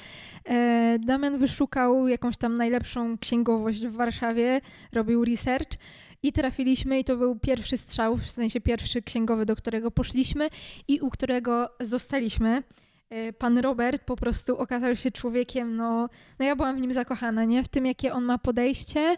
E, 0.46 0.98
Damian 1.00 1.38
wyszukał 1.38 2.08
jakąś 2.08 2.38
tam 2.38 2.58
najlepszą 2.58 3.18
księgowość 3.18 3.88
w 3.88 3.92
Warszawie, 3.92 4.62
robił 4.94 5.26
research 5.26 5.78
i 6.24 6.32
trafiliśmy 6.34 7.00
i 7.00 7.04
to 7.04 7.18
był 7.18 7.40
pierwszy 7.40 7.78
strzał, 7.78 8.18
w 8.18 8.32
sensie 8.32 8.62
pierwszy 8.62 9.02
księgowy, 9.02 9.46
do 9.46 9.56
którego 9.56 9.92
poszliśmy 9.92 10.50
i 10.88 11.00
u 11.00 11.10
którego 11.10 11.70
zostaliśmy. 11.80 12.64
E, 13.10 13.34
pan 13.34 13.58
Robert 13.58 14.04
po 14.04 14.16
prostu 14.16 14.58
okazał 14.58 14.96
się 14.96 15.12
człowiekiem, 15.12 15.76
no, 15.76 16.10
no 16.40 16.46
ja 16.46 16.56
byłam 16.56 16.78
w 16.78 16.82
nim 16.82 16.94
zakochana, 16.94 17.46
nie? 17.46 17.64
W 17.64 17.68
tym, 17.68 17.86
jakie 17.86 18.14
on 18.14 18.24
ma 18.24 18.38
podejście, 18.38 19.16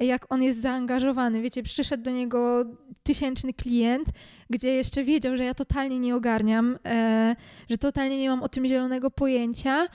jak 0.00 0.32
on 0.32 0.42
jest 0.42 0.60
zaangażowany. 0.60 1.42
Wiecie, 1.42 1.62
przyszedł 1.62 2.02
do 2.02 2.10
niego 2.10 2.64
tysięczny 3.02 3.52
klient, 3.54 4.08
gdzie 4.50 4.68
jeszcze 4.68 5.04
wiedział, 5.04 5.36
że 5.36 5.44
ja 5.44 5.54
totalnie 5.54 5.98
nie 5.98 6.16
ogarniam, 6.16 6.78
e, 6.84 7.36
że 7.70 7.78
totalnie 7.78 8.18
nie 8.18 8.28
mam 8.28 8.42
o 8.42 8.48
tym 8.48 8.66
zielonego 8.66 9.10
pojęcia. 9.10 9.88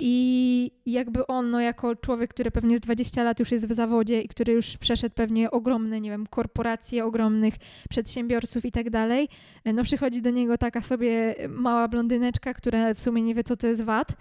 I 0.00 0.70
jakby 0.86 1.26
on, 1.26 1.50
no 1.50 1.60
jako 1.60 1.96
człowiek, 1.96 2.30
który 2.30 2.50
pewnie 2.50 2.78
z 2.78 2.80
20 2.80 3.22
lat 3.22 3.40
już 3.40 3.52
jest 3.52 3.68
w 3.68 3.72
zawodzie 3.72 4.20
i 4.20 4.28
który 4.28 4.52
już 4.52 4.76
przeszedł 4.76 5.14
pewnie 5.14 5.50
ogromne, 5.50 6.00
nie 6.00 6.10
wiem, 6.10 6.26
korporacje, 6.26 7.04
ogromnych 7.04 7.54
przedsiębiorców 7.90 8.64
i 8.64 8.72
tak 8.72 8.90
dalej, 8.90 9.28
no 9.74 9.82
przychodzi 9.84 10.22
do 10.22 10.30
niego 10.30 10.58
taka 10.58 10.80
sobie 10.80 11.34
mała 11.48 11.88
blondyneczka, 11.88 12.54
która 12.54 12.94
w 12.94 13.00
sumie 13.00 13.22
nie 13.22 13.34
wie, 13.34 13.44
co 13.44 13.56
to 13.56 13.66
jest 13.66 13.82
VAT. 13.82 14.12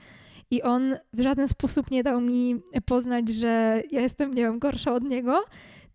I 0.51 0.61
on 0.61 0.95
w 1.13 1.21
żaden 1.21 1.47
sposób 1.47 1.91
nie 1.91 2.03
dał 2.03 2.21
mi 2.21 2.61
poznać, 2.85 3.29
że 3.29 3.83
ja 3.91 4.01
jestem, 4.01 4.33
nie 4.33 4.41
wiem, 4.41 4.59
gorsza 4.59 4.93
od 4.93 5.03
niego, 5.03 5.43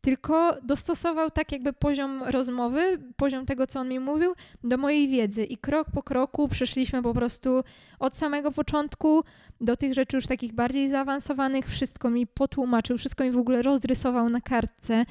tylko 0.05 0.57
dostosował 0.63 1.31
tak 1.31 1.53
jakby 1.53 1.73
poziom 1.73 2.23
rozmowy, 2.23 2.99
poziom 3.17 3.47
tego, 3.47 3.67
co 3.67 3.81
on 3.81 3.89
mi 3.89 4.01
mówił, 4.01 4.35
do 4.65 4.77
mojej 4.77 5.09
wiedzy. 5.09 5.45
I 5.45 5.57
krok 5.57 5.91
po 5.91 6.03
kroku 6.03 6.49
przeszliśmy 6.49 7.03
po 7.03 7.15
prostu 7.15 7.65
od 7.99 8.17
samego 8.17 8.53
początku 8.53 9.25
do 9.61 9.77
tych 9.77 9.95
rzeczy 9.95 10.17
już 10.17 10.27
takich 10.27 10.53
bardziej 10.53 10.91
zaawansowanych. 10.91 11.67
Wszystko 11.67 12.11
mi 12.11 12.27
potłumaczył, 12.27 12.99
wszystko 12.99 13.25
mi 13.25 13.31
w 13.31 13.39
ogóle 13.39 13.63
rozrysował 13.63 14.29
na 14.29 14.41
kartce. 14.41 15.05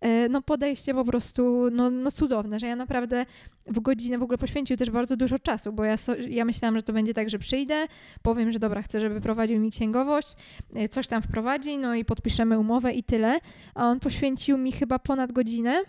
E, 0.00 0.28
no 0.28 0.42
podejście 0.42 0.94
po 0.94 1.04
prostu 1.04 1.68
no, 1.72 1.90
no 1.90 2.10
cudowne, 2.10 2.60
że 2.60 2.66
ja 2.66 2.76
naprawdę 2.76 3.26
w 3.66 3.80
godzinę 3.80 4.18
w 4.18 4.22
ogóle 4.22 4.38
poświęcił 4.38 4.76
też 4.76 4.90
bardzo 4.90 5.16
dużo 5.16 5.38
czasu, 5.38 5.72
bo 5.72 5.84
ja, 5.84 5.96
so, 5.96 6.14
ja 6.28 6.44
myślałam, 6.44 6.76
że 6.76 6.82
to 6.82 6.92
będzie 6.92 7.14
tak, 7.14 7.30
że 7.30 7.38
przyjdę, 7.38 7.86
powiem, 8.22 8.52
że 8.52 8.58
dobra, 8.58 8.82
chcę, 8.82 9.00
żeby 9.00 9.20
prowadził 9.20 9.60
mi 9.60 9.70
księgowość, 9.70 10.36
e, 10.74 10.88
coś 10.88 11.06
tam 11.06 11.22
wprowadzi, 11.22 11.78
no 11.78 11.94
i 11.94 12.04
podpiszemy 12.04 12.58
umowę 12.58 12.92
i 12.92 13.02
tyle, 13.02 13.38
a 13.74 13.86
on 13.86 14.00
poświęcił 14.00 14.58
mi 14.58 14.72
chyba 14.72 14.98
ponad 14.98 15.32
godzinę 15.32 15.82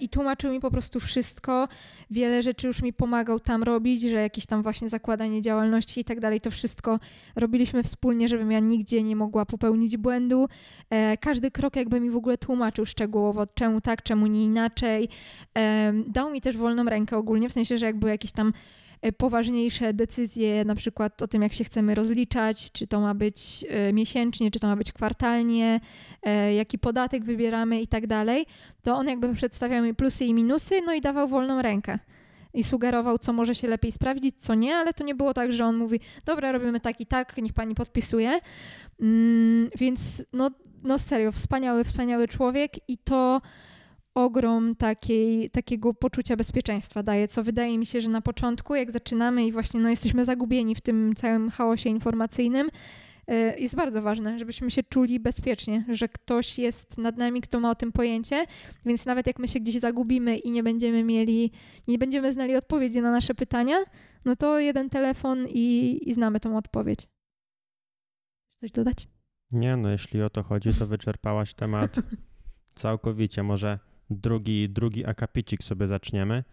I 0.00 0.08
tłumaczył 0.08 0.52
mi 0.52 0.60
po 0.60 0.70
prostu 0.70 1.00
wszystko. 1.00 1.68
Wiele 2.10 2.42
rzeczy 2.42 2.66
już 2.66 2.82
mi 2.82 2.92
pomagał 2.92 3.40
tam 3.40 3.62
robić, 3.62 4.02
że 4.02 4.22
jakieś 4.22 4.46
tam 4.46 4.62
właśnie 4.62 4.88
zakładanie 4.88 5.42
działalności 5.42 6.00
i 6.00 6.04
tak 6.04 6.20
dalej, 6.20 6.40
to 6.40 6.50
wszystko 6.50 6.98
robiliśmy 7.36 7.82
wspólnie, 7.82 8.28
żebym 8.28 8.52
ja 8.52 8.58
nigdzie 8.58 9.02
nie 9.02 9.16
mogła 9.16 9.46
popełnić 9.46 9.96
błędu. 9.96 10.48
E, 10.90 11.16
każdy 11.16 11.50
krok 11.50 11.76
jakby 11.76 12.00
mi 12.00 12.10
w 12.10 12.16
ogóle 12.16 12.38
tłumaczył 12.38 12.86
szczegółowo, 12.86 13.46
czemu 13.54 13.80
tak, 13.80 14.02
czemu 14.02 14.26
nie 14.26 14.44
inaczej. 14.44 15.08
E, 15.58 15.92
dał 16.06 16.30
mi 16.30 16.40
też 16.40 16.56
wolną 16.56 16.84
rękę 16.84 17.16
ogólnie, 17.16 17.48
w 17.48 17.52
sensie, 17.52 17.78
że 17.78 17.86
jak 17.86 17.98
były 17.98 18.10
jakieś 18.10 18.32
tam 18.32 18.52
E, 18.52 18.85
poważniejsze 19.16 19.94
decyzje, 19.94 20.64
na 20.64 20.74
przykład 20.74 21.22
o 21.22 21.28
tym, 21.28 21.42
jak 21.42 21.52
się 21.52 21.64
chcemy 21.64 21.94
rozliczać, 21.94 22.72
czy 22.72 22.86
to 22.86 23.00
ma 23.00 23.14
być 23.14 23.64
e, 23.68 23.92
miesięcznie, 23.92 24.50
czy 24.50 24.60
to 24.60 24.66
ma 24.66 24.76
być 24.76 24.92
kwartalnie, 24.92 25.80
e, 26.22 26.54
jaki 26.54 26.78
podatek 26.78 27.24
wybieramy 27.24 27.80
i 27.80 27.86
tak 27.86 28.06
dalej, 28.06 28.46
to 28.82 28.96
on 28.96 29.08
jakby 29.08 29.34
przedstawiał 29.34 29.84
mi 29.84 29.94
plusy 29.94 30.24
i 30.24 30.34
minusy, 30.34 30.80
no 30.86 30.94
i 30.94 31.00
dawał 31.00 31.28
wolną 31.28 31.62
rękę 31.62 31.98
i 32.56 32.64
sugerował, 32.64 33.18
co 33.18 33.32
może 33.32 33.54
się 33.54 33.68
lepiej 33.68 33.92
sprawdzić, 33.92 34.34
co 34.38 34.54
nie, 34.54 34.76
ale 34.76 34.92
to 34.92 35.04
nie 35.04 35.14
było 35.14 35.34
tak, 35.34 35.52
że 35.52 35.64
on 35.64 35.76
mówi, 35.76 36.00
dobra, 36.24 36.52
robimy 36.52 36.80
tak 36.80 37.00
i 37.00 37.06
tak, 37.06 37.36
niech 37.36 37.52
pani 37.52 37.74
podpisuje. 37.74 38.40
Mm, 39.00 39.70
więc 39.78 40.22
no, 40.32 40.50
no 40.82 40.98
serio, 40.98 41.32
wspaniały, 41.32 41.84
wspaniały 41.84 42.28
człowiek 42.28 42.72
i 42.88 42.98
to 42.98 43.40
ogrom 44.16 44.74
takiej, 44.74 45.50
takiego 45.50 45.94
poczucia 45.94 46.36
bezpieczeństwa 46.36 47.02
daje, 47.02 47.28
co 47.28 47.44
wydaje 47.44 47.78
mi 47.78 47.86
się, 47.86 48.00
że 48.00 48.08
na 48.08 48.20
początku, 48.20 48.74
jak 48.74 48.90
zaczynamy 48.90 49.46
i 49.46 49.52
właśnie 49.52 49.80
no, 49.80 49.88
jesteśmy 49.88 50.24
zagubieni 50.24 50.74
w 50.74 50.80
tym 50.80 51.14
całym 51.14 51.50
chaosie 51.50 51.90
informacyjnym, 51.90 52.68
y, 53.30 53.34
jest 53.60 53.76
bardzo 53.76 54.02
ważne, 54.02 54.38
żebyśmy 54.38 54.70
się 54.70 54.82
czuli 54.82 55.20
bezpiecznie, 55.20 55.84
że 55.88 56.08
ktoś 56.08 56.58
jest 56.58 56.98
nad 56.98 57.16
nami, 57.16 57.40
kto 57.40 57.60
ma 57.60 57.70
o 57.70 57.74
tym 57.74 57.92
pojęcie, 57.92 58.44
więc 58.86 59.06
nawet 59.06 59.26
jak 59.26 59.38
my 59.38 59.48
się 59.48 59.60
gdzieś 59.60 59.78
zagubimy 59.80 60.38
i 60.38 60.50
nie 60.50 60.62
będziemy 60.62 61.04
mieli, 61.04 61.52
nie 61.88 61.98
będziemy 61.98 62.32
znali 62.32 62.56
odpowiedzi 62.56 63.00
na 63.00 63.10
nasze 63.10 63.34
pytania, 63.34 63.76
no 64.24 64.36
to 64.36 64.58
jeden 64.58 64.90
telefon 64.90 65.46
i, 65.48 65.98
i 66.06 66.14
znamy 66.14 66.40
tą 66.40 66.56
odpowiedź. 66.56 67.08
Coś 68.54 68.70
dodać? 68.70 69.08
Nie, 69.50 69.76
no 69.76 69.90
jeśli 69.90 70.22
o 70.22 70.30
to 70.30 70.42
chodzi, 70.42 70.74
to 70.78 70.86
wyczerpałaś 70.86 71.54
temat 71.54 71.96
całkowicie. 72.74 73.42
Może 73.42 73.78
drugi, 74.10 74.68
drugi 74.68 75.06
akapicik 75.06 75.64
sobie 75.64 75.86
zaczniemy, 75.86 76.44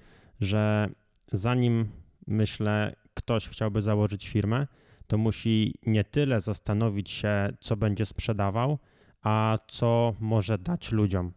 że 0.41 0.89
zanim 1.31 1.89
myślę, 2.27 2.95
ktoś 3.13 3.48
chciałby 3.48 3.81
założyć 3.81 4.27
firmę, 4.27 4.67
to 5.07 5.17
musi 5.17 5.74
nie 5.86 6.03
tyle 6.03 6.41
zastanowić 6.41 7.10
się, 7.10 7.53
co 7.60 7.77
będzie 7.77 8.05
sprzedawał, 8.05 8.79
a 9.22 9.57
co 9.67 10.13
może 10.19 10.57
dać 10.57 10.91
ludziom. 10.91 11.31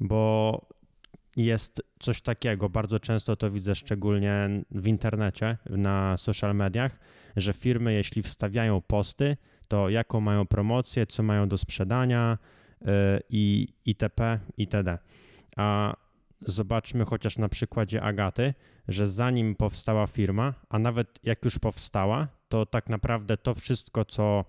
Bo 0.00 0.60
jest 1.36 1.82
coś 1.98 2.22
takiego, 2.22 2.68
bardzo 2.68 2.98
często 2.98 3.36
to 3.36 3.50
widzę 3.50 3.74
szczególnie 3.74 4.48
w 4.70 4.86
internecie, 4.86 5.58
na 5.70 6.16
social 6.16 6.54
mediach, 6.54 6.98
że 7.36 7.52
firmy, 7.52 7.92
jeśli 7.92 8.22
wstawiają 8.22 8.80
posty, 8.80 9.36
to 9.68 9.88
jaką 9.88 10.20
mają 10.20 10.46
promocję, 10.46 11.06
co 11.06 11.22
mają 11.22 11.48
do 11.48 11.58
sprzedania 11.58 12.38
yy, 12.80 12.88
i 13.30 13.68
itp. 13.86 14.38
itd. 14.56 14.98
A 15.56 15.94
zobaczmy 16.40 17.04
chociaż 17.04 17.38
na 17.38 17.48
przykładzie 17.48 18.02
Agaty, 18.02 18.54
że 18.88 19.06
zanim 19.06 19.54
powstała 19.54 20.06
firma, 20.06 20.54
a 20.68 20.78
nawet 20.78 21.18
jak 21.22 21.44
już 21.44 21.58
powstała, 21.58 22.28
to 22.48 22.66
tak 22.66 22.88
naprawdę 22.88 23.36
to 23.36 23.54
wszystko, 23.54 24.04
co 24.04 24.44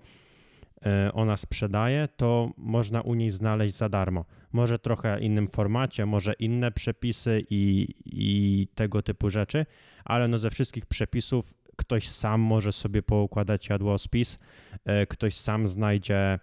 e, 0.85 1.11
ona 1.13 1.37
sprzedaje, 1.37 2.07
to 2.17 2.51
można 2.57 3.01
u 3.01 3.13
niej 3.13 3.31
znaleźć 3.31 3.75
za 3.75 3.89
darmo. 3.89 4.25
Może 4.51 4.79
trochę 4.79 5.19
innym 5.19 5.47
formacie, 5.47 6.05
może 6.05 6.33
inne 6.33 6.71
przepisy 6.71 7.45
i, 7.49 7.87
i 8.05 8.67
tego 8.75 9.01
typu 9.01 9.29
rzeczy, 9.29 9.65
ale 10.05 10.27
no 10.27 10.37
ze 10.37 10.49
wszystkich 10.49 10.85
przepisów 10.85 11.53
ktoś 11.75 12.07
sam 12.07 12.41
może 12.41 12.71
sobie 12.71 13.03
poukładać 13.03 13.69
jadłospis, 13.69 14.39
e, 14.85 15.05
ktoś 15.05 15.35
sam 15.35 15.67
znajdzie 15.67 16.39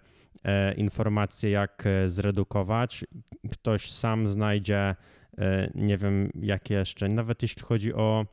informacje, 0.77 1.49
jak 1.49 1.83
e, 1.85 2.09
zredukować. 2.09 3.05
Ktoś 3.51 3.91
sam 3.91 4.29
znajdzie, 4.29 4.95
e, 5.37 5.71
nie 5.75 5.97
wiem, 5.97 6.31
jakie 6.41 6.75
jeszcze, 6.75 7.09
nawet 7.09 7.41
jeśli 7.41 7.61
chodzi 7.61 7.93
o, 7.93 8.25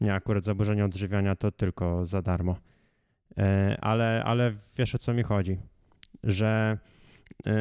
nie, 0.00 0.14
akurat 0.14 0.44
zaburzenia 0.44 0.84
odżywiania, 0.84 1.36
to 1.36 1.52
tylko 1.52 2.06
za 2.06 2.22
darmo. 2.22 2.56
Ale, 3.80 4.24
ale 4.24 4.52
wiesz 4.78 4.94
o 4.94 4.98
co 4.98 5.14
mi 5.14 5.22
chodzi, 5.22 5.56
że 6.24 6.78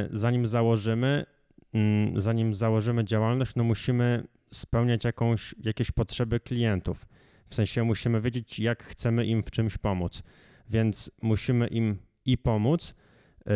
zanim 0.10 0.48
założymy, 0.48 1.25
mm, 1.74 2.22
zanim 2.22 2.56
założymy 2.56 3.06
działalność, 3.06 3.56
no 3.56 3.64
musimy 3.64 4.24
spełniać 4.52 5.04
jakąś, 5.04 5.56
jakieś 5.64 5.92
potrzeby 5.92 6.40
klientów. 6.40 7.06
W 7.48 7.56
sensie 7.56 7.84
musimy 7.84 8.22
wiedzieć, 8.22 8.60
jak 8.60 8.84
chcemy 8.84 9.25
im 9.25 9.44
w 9.44 9.52
czymś 9.52 9.78
pomóc. 9.78 10.24
Więc 10.70 11.12
musimy 11.22 11.68
im 11.68 11.98
i 12.25 12.38
pomóc, 12.38 12.94
E, 12.94 13.05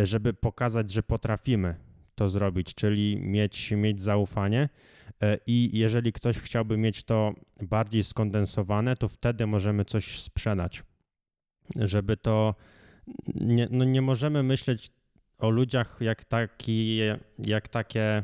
żeby 0.03 0.33
pokazać, 0.33 0.91
że 0.91 1.03
potrafimy 1.03 1.75
to 2.15 2.29
zrobić, 2.29 2.75
czyli 2.75 3.17
mieć, 3.17 3.71
mieć 3.71 4.01
zaufanie. 4.01 4.69
E, 5.21 5.37
I 5.47 5.69
jeżeli 5.73 6.13
ktoś 6.13 6.37
chciałby 6.37 6.77
mieć 6.77 7.03
to 7.03 7.33
bardziej 7.61 8.03
skondensowane, 8.03 8.95
to 8.95 9.07
wtedy 9.07 9.47
możemy 9.47 9.85
coś 9.85 10.21
sprzedać. 10.21 10.83
Żeby 11.75 12.17
to. 12.17 12.55
Nie, 13.35 13.67
no 13.71 13.85
nie 13.85 14.01
możemy 14.01 14.43
myśleć 14.43 14.91
o 15.37 15.49
ludziach 15.49 15.97
jak, 16.01 16.25
taki, 16.25 16.99
jak 17.39 17.67
takie, 17.67 18.23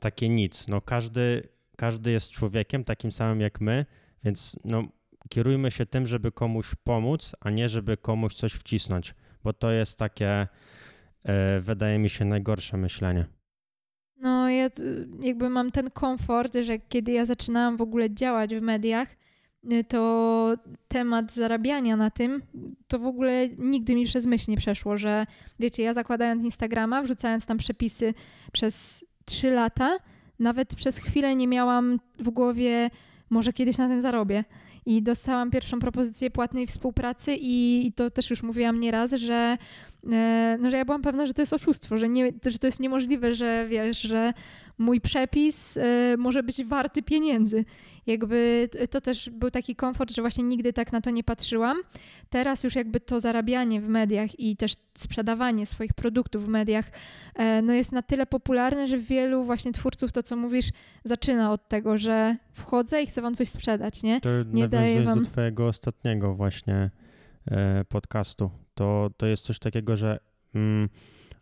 takie 0.00 0.28
nic. 0.28 0.68
No 0.68 0.80
każdy, 0.80 1.48
każdy 1.76 2.10
jest 2.10 2.30
człowiekiem 2.30 2.84
takim 2.84 3.12
samym 3.12 3.40
jak 3.40 3.60
my, 3.60 3.86
więc 4.24 4.56
no, 4.64 4.84
kierujmy 5.28 5.70
się 5.70 5.86
tym, 5.86 6.06
żeby 6.06 6.32
komuś 6.32 6.74
pomóc, 6.84 7.36
a 7.40 7.50
nie 7.50 7.68
żeby 7.68 7.96
komuś 7.96 8.34
coś 8.34 8.52
wcisnąć, 8.52 9.14
bo 9.44 9.52
to 9.52 9.70
jest 9.70 9.98
takie, 9.98 10.28
e, 10.28 10.48
wydaje 11.60 11.98
mi 11.98 12.10
się, 12.10 12.24
najgorsze 12.24 12.76
myślenie. 12.76 13.26
No, 14.22 14.50
ja 14.50 14.68
jakby 15.20 15.50
mam 15.50 15.70
ten 15.70 15.90
komfort, 15.90 16.56
że 16.62 16.78
kiedy 16.78 17.12
ja 17.12 17.26
zaczynałam 17.26 17.76
w 17.76 17.82
ogóle 17.82 18.14
działać 18.14 18.54
w 18.54 18.62
mediach, 18.62 19.08
y, 19.72 19.84
to 19.84 20.54
temat 20.88 21.34
zarabiania 21.34 21.96
na 21.96 22.10
tym, 22.10 22.42
to 22.88 22.98
w 22.98 23.06
ogóle 23.06 23.48
nigdy 23.58 23.94
mi 23.94 24.04
przez 24.04 24.26
myśl 24.26 24.50
nie 24.50 24.56
przeszło, 24.56 24.96
że 24.96 25.26
wiecie, 25.60 25.82
ja 25.82 25.94
zakładając 25.94 26.42
Instagrama, 26.42 27.02
wrzucając 27.02 27.46
tam 27.46 27.58
przepisy 27.58 28.14
przez 28.52 29.04
trzy 29.24 29.50
lata, 29.50 29.98
nawet 30.38 30.74
przez 30.74 30.98
chwilę 30.98 31.36
nie 31.36 31.48
miałam 31.48 32.00
w 32.18 32.30
głowie, 32.30 32.90
może 33.30 33.52
kiedyś 33.52 33.78
na 33.78 33.88
tym 33.88 34.00
zarobię. 34.00 34.44
I 34.86 35.02
dostałam 35.02 35.50
pierwszą 35.50 35.78
propozycję 35.78 36.30
płatnej 36.30 36.66
współpracy 36.66 37.36
i 37.40 37.92
to 37.96 38.10
też 38.10 38.30
już 38.30 38.42
mówiłam 38.42 38.80
nieraz, 38.80 39.12
że 39.12 39.56
E, 39.56 39.58
no, 40.58 40.70
że 40.70 40.76
ja 40.76 40.84
byłam 40.84 41.02
pewna, 41.02 41.26
że 41.26 41.34
to 41.34 41.42
jest 41.42 41.52
oszustwo, 41.52 41.98
że, 41.98 42.08
nie, 42.08 42.32
że 42.46 42.58
to 42.58 42.66
jest 42.66 42.80
niemożliwe, 42.80 43.34
że 43.34 43.66
wiesz, 43.68 44.00
że 44.00 44.32
mój 44.78 45.00
przepis 45.00 45.76
e, 45.76 46.16
może 46.18 46.42
być 46.42 46.64
warty 46.64 47.02
pieniędzy. 47.02 47.64
Jakby 48.06 48.68
to 48.90 49.00
też 49.00 49.30
był 49.30 49.50
taki 49.50 49.76
komfort, 49.76 50.10
że 50.10 50.22
właśnie 50.22 50.44
nigdy 50.44 50.72
tak 50.72 50.92
na 50.92 51.00
to 51.00 51.10
nie 51.10 51.24
patrzyłam. 51.24 51.76
Teraz 52.30 52.64
już 52.64 52.74
jakby 52.74 53.00
to 53.00 53.20
zarabianie 53.20 53.80
w 53.80 53.88
mediach 53.88 54.40
i 54.40 54.56
też 54.56 54.74
sprzedawanie 54.94 55.66
swoich 55.66 55.92
produktów 55.94 56.44
w 56.44 56.48
mediach 56.48 56.90
e, 57.34 57.62
no 57.62 57.72
jest 57.72 57.92
na 57.92 58.02
tyle 58.02 58.26
popularne, 58.26 58.88
że 58.88 58.98
wielu 58.98 59.44
właśnie 59.44 59.72
twórców, 59.72 60.12
to 60.12 60.22
co 60.22 60.36
mówisz, 60.36 60.68
zaczyna 61.04 61.52
od 61.52 61.68
tego, 61.68 61.96
że 61.96 62.36
wchodzę 62.52 63.02
i 63.02 63.06
chcę 63.06 63.22
wam 63.22 63.34
coś 63.34 63.48
sprzedać, 63.48 64.02
nie? 64.02 64.20
To 64.20 64.28
nie 64.52 64.68
daje 64.68 65.02
wam... 65.02 65.18
do 65.18 65.30
twojego 65.30 65.68
ostatniego 65.68 66.34
właśnie 66.34 66.90
podcastu 67.88 68.50
to, 68.74 69.10
to 69.16 69.26
jest 69.26 69.44
coś 69.44 69.58
takiego, 69.58 69.96
że 69.96 70.18
mm, 70.54 70.88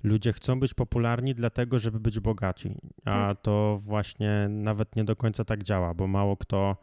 ludzie 0.03 0.33
chcą 0.33 0.61
być 0.61 0.75
popularni 0.75 1.35
dlatego, 1.35 1.79
żeby 1.79 2.01
być 2.01 2.21
bogaci, 2.21 2.75
a 3.05 3.11
tak. 3.11 3.43
to 3.43 3.79
właśnie 3.83 4.47
nawet 4.49 4.97
nie 4.97 5.05
do 5.05 5.17
końca 5.17 5.45
tak 5.45 5.63
działa, 5.63 5.95
bo 5.95 6.07
mało 6.07 6.37
kto, 6.37 6.77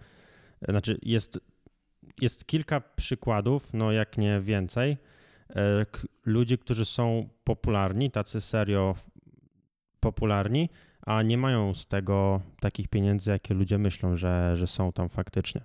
znaczy 0.69 0.99
jest, 1.01 1.39
jest 2.21 2.45
kilka 2.45 2.81
przykładów, 2.81 3.73
no 3.73 3.91
jak 3.91 4.17
nie 4.17 4.39
więcej, 4.41 4.97
e, 5.55 5.85
ludzi, 6.25 6.57
którzy 6.57 6.85
są 6.85 7.29
popularni, 7.43 8.11
tacy 8.11 8.41
serio 8.41 8.95
popularni, 9.99 10.69
a 11.05 11.21
nie 11.21 11.37
mają 11.37 11.73
z 11.73 11.87
tego 11.87 12.41
takich 12.59 12.87
pieniędzy, 12.87 13.31
jakie 13.31 13.53
ludzie 13.53 13.77
myślą, 13.77 14.15
że, 14.15 14.55
że 14.55 14.67
są 14.67 14.91
tam 14.91 15.09
faktycznie. 15.09 15.61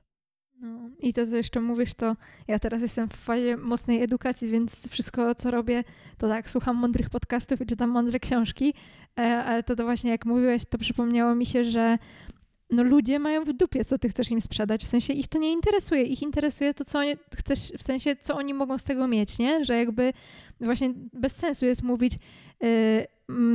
I 1.02 1.12
to, 1.12 1.26
co 1.26 1.37
jeszcze 1.37 1.61
mówisz, 1.61 1.94
to 1.94 2.16
ja 2.49 2.59
teraz 2.59 2.82
jestem 2.82 3.09
w 3.09 3.16
fazie 3.16 3.56
mocnej 3.56 4.02
edukacji, 4.02 4.49
więc 4.49 4.88
wszystko, 4.88 5.35
co 5.35 5.50
robię, 5.50 5.85
to 6.18 6.28
tak, 6.28 6.50
słucham 6.50 6.76
mądrych 6.76 7.11
podcastów 7.11 7.61
i 7.61 7.66
czytam 7.66 7.90
mądre 7.90 8.21
książki, 8.21 8.75
e, 9.18 9.23
ale 9.23 9.62
to, 9.62 9.76
to 9.76 9.85
właśnie 9.85 10.11
jak 10.11 10.26
mówiłeś, 10.26 10.62
to 10.64 10.78
przypomniało 10.78 11.35
mi 11.35 11.47
się, 11.47 11.64
że 11.64 11.99
no 12.73 12.82
ludzie 12.82 13.18
mają 13.18 13.44
w 13.44 13.52
dupie, 13.52 13.85
co 13.85 13.99
ty 13.99 14.09
chcesz 14.09 14.30
im 14.30 14.40
sprzedać. 14.40 14.85
W 14.85 14.88
sensie 14.88 15.12
ich 15.12 15.28
to 15.28 15.38
nie 15.38 15.52
interesuje. 15.52 16.02
Ich 16.02 16.23
interesuje 16.23 16.75
to, 16.75 16.85
co 16.85 16.99
oni, 16.99 17.14
chcesz, 17.37 17.73
w 17.78 17.82
sensie, 17.82 18.16
co 18.16 18.35
oni 18.35 18.54
mogą 18.54 18.78
z 18.78 18.82
tego 18.82 19.09
mieć, 19.09 19.38
nie? 19.38 19.64
Że 19.64 19.76
jakby 19.76 20.12
właśnie 20.61 20.94
bez 21.12 21.37
sensu 21.37 21.66
jest 21.66 21.82
mówić, 21.82 22.18
yy, 22.61 23.06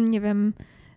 nie 0.10 0.22
wiem, 0.22 0.54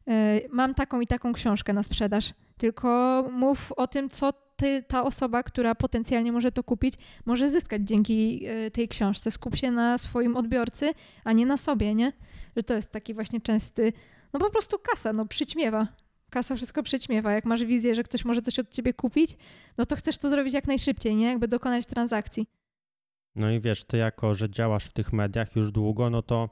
yy, 0.06 0.14
mam 0.50 0.74
taką 0.74 1.00
i 1.00 1.06
taką 1.06 1.32
książkę 1.32 1.72
na 1.72 1.82
sprzedaż. 1.82 2.34
Tylko 2.56 3.28
mów 3.32 3.72
o 3.72 3.86
tym, 3.86 4.08
co 4.08 4.32
ty, 4.60 4.82
ta 4.82 5.04
osoba, 5.04 5.42
która 5.42 5.74
potencjalnie 5.74 6.32
może 6.32 6.52
to 6.52 6.64
kupić, 6.64 6.94
może 7.26 7.50
zyskać 7.50 7.82
dzięki 7.82 8.46
e, 8.46 8.70
tej 8.70 8.88
książce. 8.88 9.30
Skup 9.30 9.56
się 9.56 9.70
na 9.70 9.98
swoim 9.98 10.36
odbiorcy, 10.36 10.90
a 11.24 11.32
nie 11.32 11.46
na 11.46 11.56
sobie, 11.56 11.94
nie? 11.94 12.12
Że 12.56 12.62
to 12.62 12.74
jest 12.74 12.92
taki 12.92 13.14
właśnie 13.14 13.40
częsty, 13.40 13.92
no 14.32 14.40
po 14.40 14.50
prostu 14.50 14.78
kasa, 14.78 15.12
no 15.12 15.26
przyćmiewa. 15.26 15.86
Kasa 16.30 16.56
wszystko 16.56 16.82
przyćmiewa. 16.82 17.32
Jak 17.32 17.44
masz 17.44 17.64
wizję, 17.64 17.94
że 17.94 18.02
ktoś 18.02 18.24
może 18.24 18.42
coś 18.42 18.58
od 18.58 18.70
ciebie 18.70 18.92
kupić, 18.94 19.30
no 19.78 19.84
to 19.86 19.96
chcesz 19.96 20.18
to 20.18 20.28
zrobić 20.28 20.54
jak 20.54 20.66
najszybciej, 20.66 21.16
nie? 21.16 21.26
Jakby 21.26 21.48
dokonać 21.48 21.86
transakcji. 21.86 22.46
No 23.36 23.50
i 23.50 23.60
wiesz, 23.60 23.84
ty 23.84 23.96
jako, 23.96 24.34
że 24.34 24.50
działasz 24.50 24.84
w 24.84 24.92
tych 24.92 25.12
mediach 25.12 25.56
już 25.56 25.72
długo, 25.72 26.10
no 26.10 26.22
to 26.22 26.50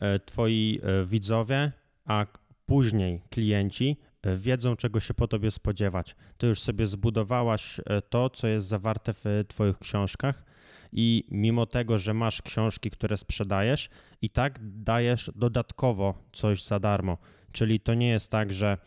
e, 0.00 0.18
twoi 0.18 0.80
e, 0.82 1.04
widzowie, 1.04 1.72
a 2.04 2.26
później 2.66 3.22
klienci 3.30 3.96
wiedzą, 4.24 4.76
czego 4.76 5.00
się 5.00 5.14
po 5.14 5.28
tobie 5.28 5.50
spodziewać. 5.50 6.16
Ty 6.38 6.46
już 6.46 6.60
sobie 6.60 6.86
zbudowałaś 6.86 7.80
e, 7.86 8.02
to, 8.02 8.30
co 8.30 8.46
jest 8.46 8.66
zawarte 8.66 9.12
w 9.12 9.24
Twoich 9.48 9.78
książkach, 9.78 10.44
i 10.92 11.24
mimo 11.30 11.66
tego, 11.66 11.98
że 11.98 12.14
masz 12.14 12.42
książki, 12.42 12.90
które 12.90 13.16
sprzedajesz, 13.16 13.88
i 14.22 14.30
tak 14.30 14.58
dajesz 14.62 15.30
dodatkowo 15.36 16.14
coś 16.32 16.64
za 16.64 16.80
darmo. 16.80 17.18
Czyli 17.52 17.80
to 17.80 17.94
nie 17.94 18.08
jest 18.08 18.30
tak, 18.30 18.52
że 18.52 18.78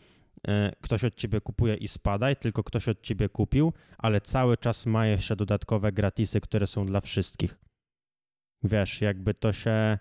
e, 0.48 0.72
ktoś 0.80 1.04
od 1.04 1.14
ciebie 1.14 1.40
kupuje 1.40 1.74
i 1.74 1.88
spadaj, 1.88 2.36
tylko 2.36 2.64
ktoś 2.64 2.88
od 2.88 3.02
ciebie 3.02 3.28
kupił, 3.28 3.72
ale 3.98 4.20
cały 4.20 4.56
czas 4.56 4.86
ma 4.86 5.06
jeszcze 5.06 5.36
dodatkowe 5.36 5.92
gratisy, 5.92 6.40
które 6.40 6.66
są 6.66 6.86
dla 6.86 7.00
wszystkich. 7.00 7.58
Wiesz, 8.62 9.00
jakby 9.00 9.34
to 9.34 9.52
się 9.52 9.98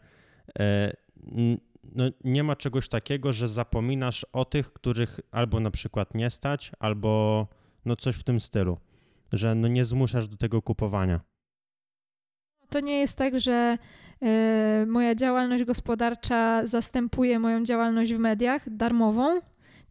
e, 0.60 0.94
no, 1.96 2.04
nie 2.24 2.44
ma 2.44 2.56
czegoś 2.56 2.90
takiego, 2.90 3.34
że 3.34 3.48
zapominasz 3.48 4.26
o 4.34 4.46
tych, 4.46 4.74
których 4.74 5.20
albo 5.32 5.60
na 5.60 5.72
przykład 5.72 6.14
nie 6.14 6.30
stać, 6.30 6.72
albo 6.80 7.48
no 7.86 7.96
coś 7.96 8.16
w 8.16 8.24
tym 8.24 8.40
stylu, 8.40 8.78
że 9.34 9.56
no 9.56 9.68
nie 9.68 9.86
zmuszasz 9.86 10.28
do 10.28 10.38
tego 10.38 10.62
kupowania. 10.62 11.20
To 12.70 12.80
nie 12.80 13.00
jest 13.00 13.18
tak, 13.18 13.40
że 13.40 13.78
y, 14.84 14.86
moja 14.86 15.16
działalność 15.16 15.64
gospodarcza 15.64 16.68
zastępuje 16.68 17.40
moją 17.40 17.64
działalność 17.64 18.14
w 18.14 18.20
mediach 18.20 18.70
darmową, 18.70 19.42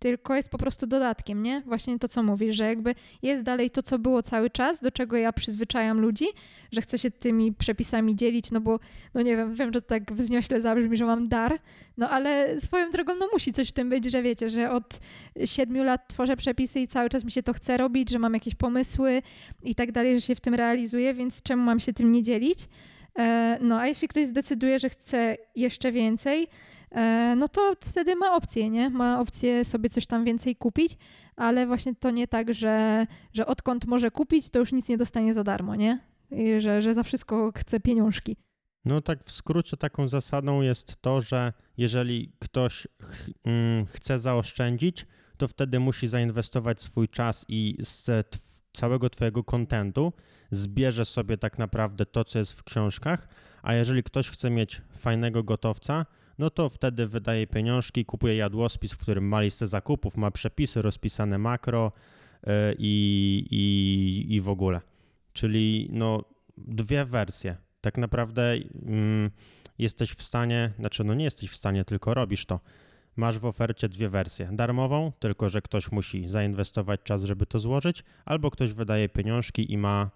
tylko 0.02 0.34
jest 0.34 0.48
po 0.48 0.58
prostu 0.58 0.86
dodatkiem, 0.86 1.42
nie? 1.42 1.62
Właśnie 1.66 1.98
to, 1.98 2.08
co 2.08 2.22
mówisz, 2.22 2.56
że 2.56 2.64
jakby 2.64 2.94
jest 3.22 3.42
dalej 3.42 3.70
to, 3.70 3.82
co 3.82 3.98
było 3.98 4.22
cały 4.22 4.50
czas, 4.50 4.80
do 4.80 4.90
czego 4.90 5.16
ja 5.16 5.32
przyzwyczajam 5.32 6.00
ludzi, 6.00 6.24
że 6.72 6.80
chcę 6.80 6.98
się 6.98 7.10
tymi 7.10 7.52
przepisami 7.52 8.16
dzielić, 8.16 8.50
no 8.50 8.60
bo, 8.60 8.80
no 9.14 9.22
nie 9.22 9.36
wiem, 9.36 9.54
wiem, 9.54 9.72
że 9.72 9.80
to 9.80 9.88
tak 9.88 10.12
wzniośle 10.12 10.60
zabrzmi, 10.60 10.96
że 10.96 11.04
mam 11.04 11.28
dar, 11.28 11.58
no 11.96 12.10
ale 12.10 12.60
swoją 12.60 12.90
drogą, 12.90 13.14
no 13.14 13.28
musi 13.32 13.52
coś 13.52 13.68
w 13.68 13.72
tym 13.72 13.90
być, 13.90 14.10
że 14.10 14.22
wiecie, 14.22 14.48
że 14.48 14.70
od 14.70 14.98
siedmiu 15.44 15.84
lat 15.84 16.08
tworzę 16.08 16.36
przepisy 16.36 16.80
i 16.80 16.88
cały 16.88 17.08
czas 17.08 17.24
mi 17.24 17.30
się 17.30 17.42
to 17.42 17.52
chce 17.52 17.76
robić, 17.76 18.10
że 18.10 18.18
mam 18.18 18.34
jakieś 18.34 18.54
pomysły 18.54 19.22
i 19.62 19.74
tak 19.74 19.92
dalej, 19.92 20.14
że 20.14 20.20
się 20.20 20.34
w 20.34 20.40
tym 20.40 20.54
realizuję, 20.54 21.14
więc 21.14 21.42
czemu 21.42 21.62
mam 21.62 21.80
się 21.80 21.92
tym 21.92 22.12
nie 22.12 22.22
dzielić? 22.22 22.58
E, 23.18 23.58
no, 23.60 23.78
a 23.78 23.86
jeśli 23.86 24.08
ktoś 24.08 24.26
zdecyduje, 24.26 24.78
że 24.78 24.88
chce 24.88 25.36
jeszcze 25.56 25.92
więcej, 25.92 26.48
no 27.36 27.48
to 27.48 27.72
wtedy 27.80 28.16
ma 28.16 28.36
opcję, 28.36 28.70
nie? 28.70 28.90
Ma 28.90 29.20
opcję 29.20 29.64
sobie 29.64 29.88
coś 29.88 30.06
tam 30.06 30.24
więcej 30.24 30.56
kupić, 30.56 30.96
ale 31.36 31.66
właśnie 31.66 31.94
to 31.94 32.10
nie 32.10 32.28
tak, 32.28 32.54
że, 32.54 33.06
że 33.32 33.46
odkąd 33.46 33.86
może 33.86 34.10
kupić, 34.10 34.50
to 34.50 34.58
już 34.58 34.72
nic 34.72 34.88
nie 34.88 34.96
dostanie 34.96 35.34
za 35.34 35.44
darmo, 35.44 35.76
nie? 35.76 36.00
I 36.30 36.60
że, 36.60 36.82
że 36.82 36.94
za 36.94 37.02
wszystko 37.02 37.52
chce 37.56 37.80
pieniążki. 37.80 38.36
No 38.84 39.00
tak 39.00 39.24
w 39.24 39.32
skrócie 39.32 39.76
taką 39.76 40.08
zasadą 40.08 40.62
jest 40.62 41.02
to, 41.02 41.20
że 41.20 41.52
jeżeli 41.76 42.32
ktoś 42.38 42.88
ch 43.02 43.30
mm, 43.44 43.86
chce 43.86 44.18
zaoszczędzić, 44.18 45.06
to 45.36 45.48
wtedy 45.48 45.80
musi 45.80 46.08
zainwestować 46.08 46.82
swój 46.82 47.08
czas 47.08 47.44
i 47.48 47.76
z 47.80 48.10
całego 48.72 49.10
twojego 49.10 49.44
kontentu 49.44 50.12
zbierze 50.50 51.04
sobie 51.04 51.36
tak 51.36 51.58
naprawdę 51.58 52.06
to, 52.06 52.24
co 52.24 52.38
jest 52.38 52.52
w 52.52 52.64
książkach, 52.64 53.28
a 53.62 53.74
jeżeli 53.74 54.02
ktoś 54.02 54.30
chce 54.30 54.50
mieć 54.50 54.82
fajnego 54.96 55.42
gotowca, 55.42 56.06
no 56.38 56.50
to 56.50 56.68
wtedy 56.68 57.06
wydaje 57.06 57.46
pieniążki, 57.46 58.04
kupuje 58.04 58.36
jadłospis, 58.36 58.92
w 58.92 58.98
którym 58.98 59.28
ma 59.28 59.40
listę 59.40 59.66
zakupów, 59.66 60.16
ma 60.16 60.30
przepisy 60.30 60.82
rozpisane 60.82 61.38
makro 61.38 61.92
e, 62.46 62.74
i, 62.78 63.46
i, 63.50 64.34
i 64.34 64.40
w 64.40 64.48
ogóle. 64.48 64.80
Czyli 65.32 65.88
no 65.92 66.24
dwie 66.58 67.04
wersje. 67.04 67.56
Tak 67.80 67.98
naprawdę 67.98 68.54
mm, 68.86 69.30
jesteś 69.78 70.12
w 70.12 70.22
stanie, 70.22 70.72
znaczy 70.78 71.04
no 71.04 71.14
nie 71.14 71.24
jesteś 71.24 71.50
w 71.50 71.56
stanie, 71.56 71.84
tylko 71.84 72.14
robisz 72.14 72.46
to. 72.46 72.60
Masz 73.16 73.38
w 73.38 73.46
ofercie 73.46 73.88
dwie 73.88 74.08
wersje. 74.08 74.48
Darmową, 74.52 75.12
tylko 75.18 75.48
że 75.48 75.62
ktoś 75.62 75.92
musi 75.92 76.28
zainwestować 76.28 77.00
czas, 77.04 77.24
żeby 77.24 77.46
to 77.46 77.58
złożyć, 77.58 78.04
albo 78.24 78.50
ktoś 78.50 78.72
wydaje 78.72 79.08
pieniążki 79.08 79.72
i 79.72 79.78
ma 79.78 80.10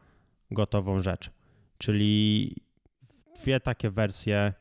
gotową 0.51 1.01
rzecz. 1.01 1.31
Czyli 1.79 2.55
dwie 3.41 3.61
takie 3.61 3.91
wersje 3.91 4.53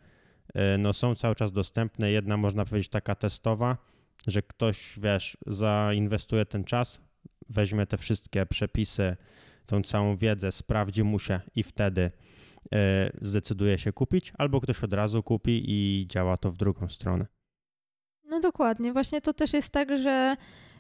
no, 0.80 0.94
są 0.94 1.16
cały 1.16 1.36
czas 1.36 1.52
dostępne. 1.52 2.12
Jedna 2.12 2.38
można 2.38 2.66
powiedzieć 2.66 2.90
taka 2.90 3.16
testowa, 3.16 3.78
że 4.28 4.42
ktoś, 4.42 5.00
wiesz, 5.00 5.38
zainwestuje 5.48 6.46
ten 6.46 6.64
czas, 6.64 7.02
weźmie 7.50 7.86
te 7.86 7.98
wszystkie 7.98 8.46
przepisy, 8.46 9.16
tą 9.66 9.82
całą 9.82 10.18
wiedzę, 10.18 10.52
sprawdzi 10.52 11.04
mu 11.04 11.20
się 11.20 11.40
i 11.56 11.64
wtedy 11.64 12.12
e, 12.74 13.12
zdecyduje 13.22 13.78
się 13.78 13.94
kupić, 13.94 14.34
albo 14.38 14.62
ktoś 14.62 14.84
od 14.84 14.94
razu 14.94 15.24
kupi 15.24 15.64
i 15.68 16.08
działa 16.08 16.38
to 16.38 16.52
w 16.52 16.58
drugą 16.58 16.90
stronę. 16.90 17.26
No 18.30 18.40
dokładnie. 18.40 18.94
Właśnie 18.94 19.22
to 19.22 19.34
też 19.34 19.54
jest 19.54 19.70
tak, 19.70 19.98
że 19.98 20.36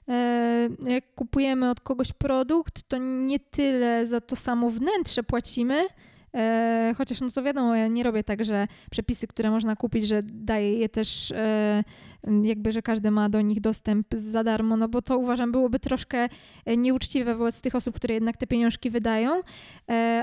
e, 0.08 0.70
jak 0.86 1.16
kupujemy 1.16 1.70
od 1.70 1.82
kogoś 1.82 2.14
produkt, 2.14 2.84
to 2.88 2.98
nie 2.98 3.40
tyle 3.40 4.08
za 4.08 4.22
to 4.22 4.36
samo 4.36 4.70
wnętrze 4.70 5.24
płacimy, 5.24 5.88
E, 6.36 6.94
chociaż 6.98 7.22
no 7.22 7.32
to 7.32 7.44
wiadomo, 7.44 7.76
ja 7.76 7.88
nie 7.88 8.04
robię 8.04 8.24
tak, 8.24 8.46
że 8.46 8.68
przepisy, 8.92 9.28
które 9.28 9.52
można 9.52 9.76
kupić, 9.76 10.08
że 10.08 10.24
daję 10.24 10.74
je 10.74 10.90
też 10.90 11.32
e, 11.32 11.84
jakby, 12.44 12.72
że 12.72 12.82
każdy 12.82 13.12
ma 13.12 13.30
do 13.30 13.42
nich 13.42 13.62
dostęp 13.62 14.08
za 14.16 14.44
darmo, 14.44 14.78
no 14.78 14.88
bo 14.88 15.02
to 15.02 15.18
uważam 15.18 15.52
byłoby 15.52 15.80
troszkę 15.80 16.30
e, 16.66 16.78
nieuczciwe 16.78 17.36
wobec 17.36 17.62
tych 17.62 17.76
osób, 17.76 17.96
które 17.96 18.14
jednak 18.14 18.38
te 18.38 18.48
pieniążki 18.48 18.90
wydają, 18.90 19.42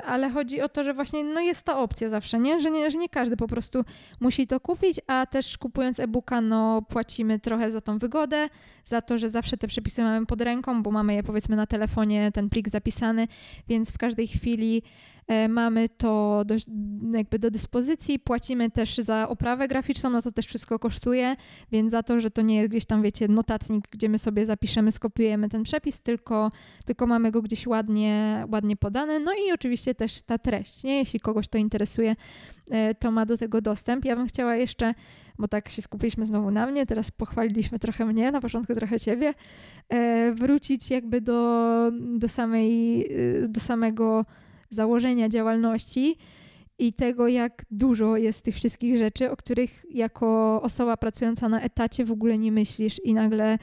ale 0.06 0.30
chodzi 0.30 0.60
o 0.60 0.68
to, 0.68 0.84
że 0.84 0.94
właśnie 0.94 1.24
no 1.24 1.40
jest 1.40 1.62
ta 1.62 1.78
opcja 1.78 2.08
zawsze, 2.08 2.38
nie? 2.40 2.60
Że, 2.60 2.70
nie? 2.70 2.90
że 2.90 2.98
nie 2.98 3.08
każdy 3.08 3.36
po 3.36 3.48
prostu 3.48 3.84
musi 4.20 4.46
to 4.46 4.60
kupić, 4.60 5.00
a 5.06 5.26
też 5.26 5.58
kupując 5.58 6.00
e-booka, 6.00 6.40
no 6.40 6.82
płacimy 6.82 7.38
trochę 7.38 7.70
za 7.70 7.80
tą 7.80 7.98
wygodę, 7.98 8.48
za 8.84 9.02
to, 9.02 9.18
że 9.18 9.30
zawsze 9.30 9.56
te 9.56 9.68
przepisy 9.68 10.02
mamy 10.02 10.26
pod 10.26 10.40
ręką, 10.40 10.82
bo 10.82 10.90
mamy 10.90 11.14
je 11.14 11.22
powiedzmy 11.22 11.56
na 11.56 11.66
telefonie, 11.66 12.32
ten 12.32 12.48
plik 12.48 12.68
zapisany, 12.68 13.28
więc 13.68 13.92
w 13.92 13.98
każdej 13.98 14.28
chwili 14.28 14.82
mamy 15.48 15.88
to 15.88 16.42
do, 16.46 16.54
jakby 17.12 17.38
do 17.38 17.50
dyspozycji, 17.50 18.18
płacimy 18.18 18.70
też 18.70 18.96
za 18.96 19.28
oprawę 19.28 19.68
graficzną, 19.68 20.10
no 20.10 20.22
to 20.22 20.32
też 20.32 20.46
wszystko 20.46 20.78
kosztuje, 20.78 21.36
więc 21.72 21.90
za 21.90 22.02
to, 22.02 22.20
że 22.20 22.30
to 22.30 22.42
nie 22.42 22.56
jest 22.56 22.70
gdzieś 22.70 22.84
tam, 22.84 23.02
wiecie, 23.02 23.28
notatnik, 23.28 23.88
gdzie 23.90 24.08
my 24.08 24.18
sobie 24.18 24.46
zapiszemy, 24.46 24.92
skopiujemy 24.92 25.48
ten 25.48 25.62
przepis, 25.62 26.02
tylko, 26.02 26.50
tylko 26.84 27.06
mamy 27.06 27.30
go 27.30 27.42
gdzieś 27.42 27.66
ładnie, 27.66 28.44
ładnie 28.52 28.76
podany. 28.76 29.20
No 29.20 29.32
i 29.32 29.52
oczywiście 29.52 29.94
też 29.94 30.22
ta 30.22 30.38
treść, 30.38 30.84
nie? 30.84 30.98
Jeśli 30.98 31.20
kogoś 31.20 31.48
to 31.48 31.58
interesuje, 31.58 32.16
e, 32.70 32.94
to 32.94 33.10
ma 33.10 33.26
do 33.26 33.36
tego 33.36 33.60
dostęp. 33.60 34.04
Ja 34.04 34.16
bym 34.16 34.26
chciała 34.26 34.56
jeszcze, 34.56 34.94
bo 35.38 35.48
tak 35.48 35.68
się 35.68 35.82
skupiliśmy 35.82 36.26
znowu 36.26 36.50
na 36.50 36.66
mnie, 36.66 36.86
teraz 36.86 37.10
pochwaliliśmy 37.10 37.78
trochę 37.78 38.06
mnie, 38.06 38.32
na 38.32 38.40
początku 38.40 38.74
trochę 38.74 39.00
ciebie, 39.00 39.34
e, 39.88 40.32
wrócić 40.34 40.90
jakby 40.90 41.20
do, 41.20 41.90
do 42.18 42.28
samej, 42.28 43.08
do 43.48 43.60
samego 43.60 44.24
założenia 44.74 45.28
działalności 45.28 46.16
i 46.78 46.92
tego, 46.92 47.28
jak 47.28 47.64
dużo 47.70 48.16
jest 48.16 48.44
tych 48.44 48.54
wszystkich 48.54 48.96
rzeczy, 48.96 49.30
o 49.30 49.36
których 49.36 49.84
jako 49.90 50.60
osoba 50.62 50.96
pracująca 50.96 51.48
na 51.48 51.60
etacie 51.60 52.04
w 52.04 52.12
ogóle 52.12 52.38
nie 52.38 52.52
myślisz 52.52 53.00
i 53.04 53.14
nagle 53.14 53.58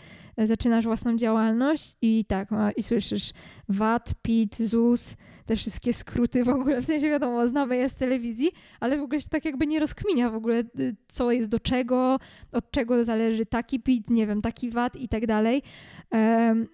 zaczynasz 0.47 0.85
własną 0.85 1.17
działalność 1.17 1.95
i 2.01 2.25
tak, 2.25 2.49
i 2.77 2.83
słyszysz 2.83 3.31
VAT, 3.69 4.13
PIT, 4.21 4.55
ZUS, 4.55 5.15
te 5.45 5.55
wszystkie 5.55 5.93
skróty 5.93 6.43
w 6.43 6.49
ogóle, 6.49 6.81
w 6.81 6.85
sensie 6.85 7.09
wiadomo, 7.09 7.47
znamy 7.47 7.77
je 7.77 7.89
z 7.89 7.95
telewizji, 7.95 8.51
ale 8.79 8.97
w 8.97 9.01
ogóle 9.01 9.21
się 9.21 9.29
tak 9.29 9.45
jakby 9.45 9.67
nie 9.67 9.79
rozkminia 9.79 10.29
w 10.29 10.35
ogóle, 10.35 10.59
y, 10.79 10.95
co 11.07 11.31
jest 11.31 11.49
do 11.49 11.59
czego, 11.59 12.19
od 12.51 12.71
czego 12.71 13.03
zależy 13.03 13.45
taki 13.45 13.79
PIT, 13.79 14.09
nie 14.09 14.27
wiem, 14.27 14.41
taki 14.41 14.69
VAT 14.69 14.95
i 14.95 15.09
tak 15.09 15.27
dalej. 15.27 15.61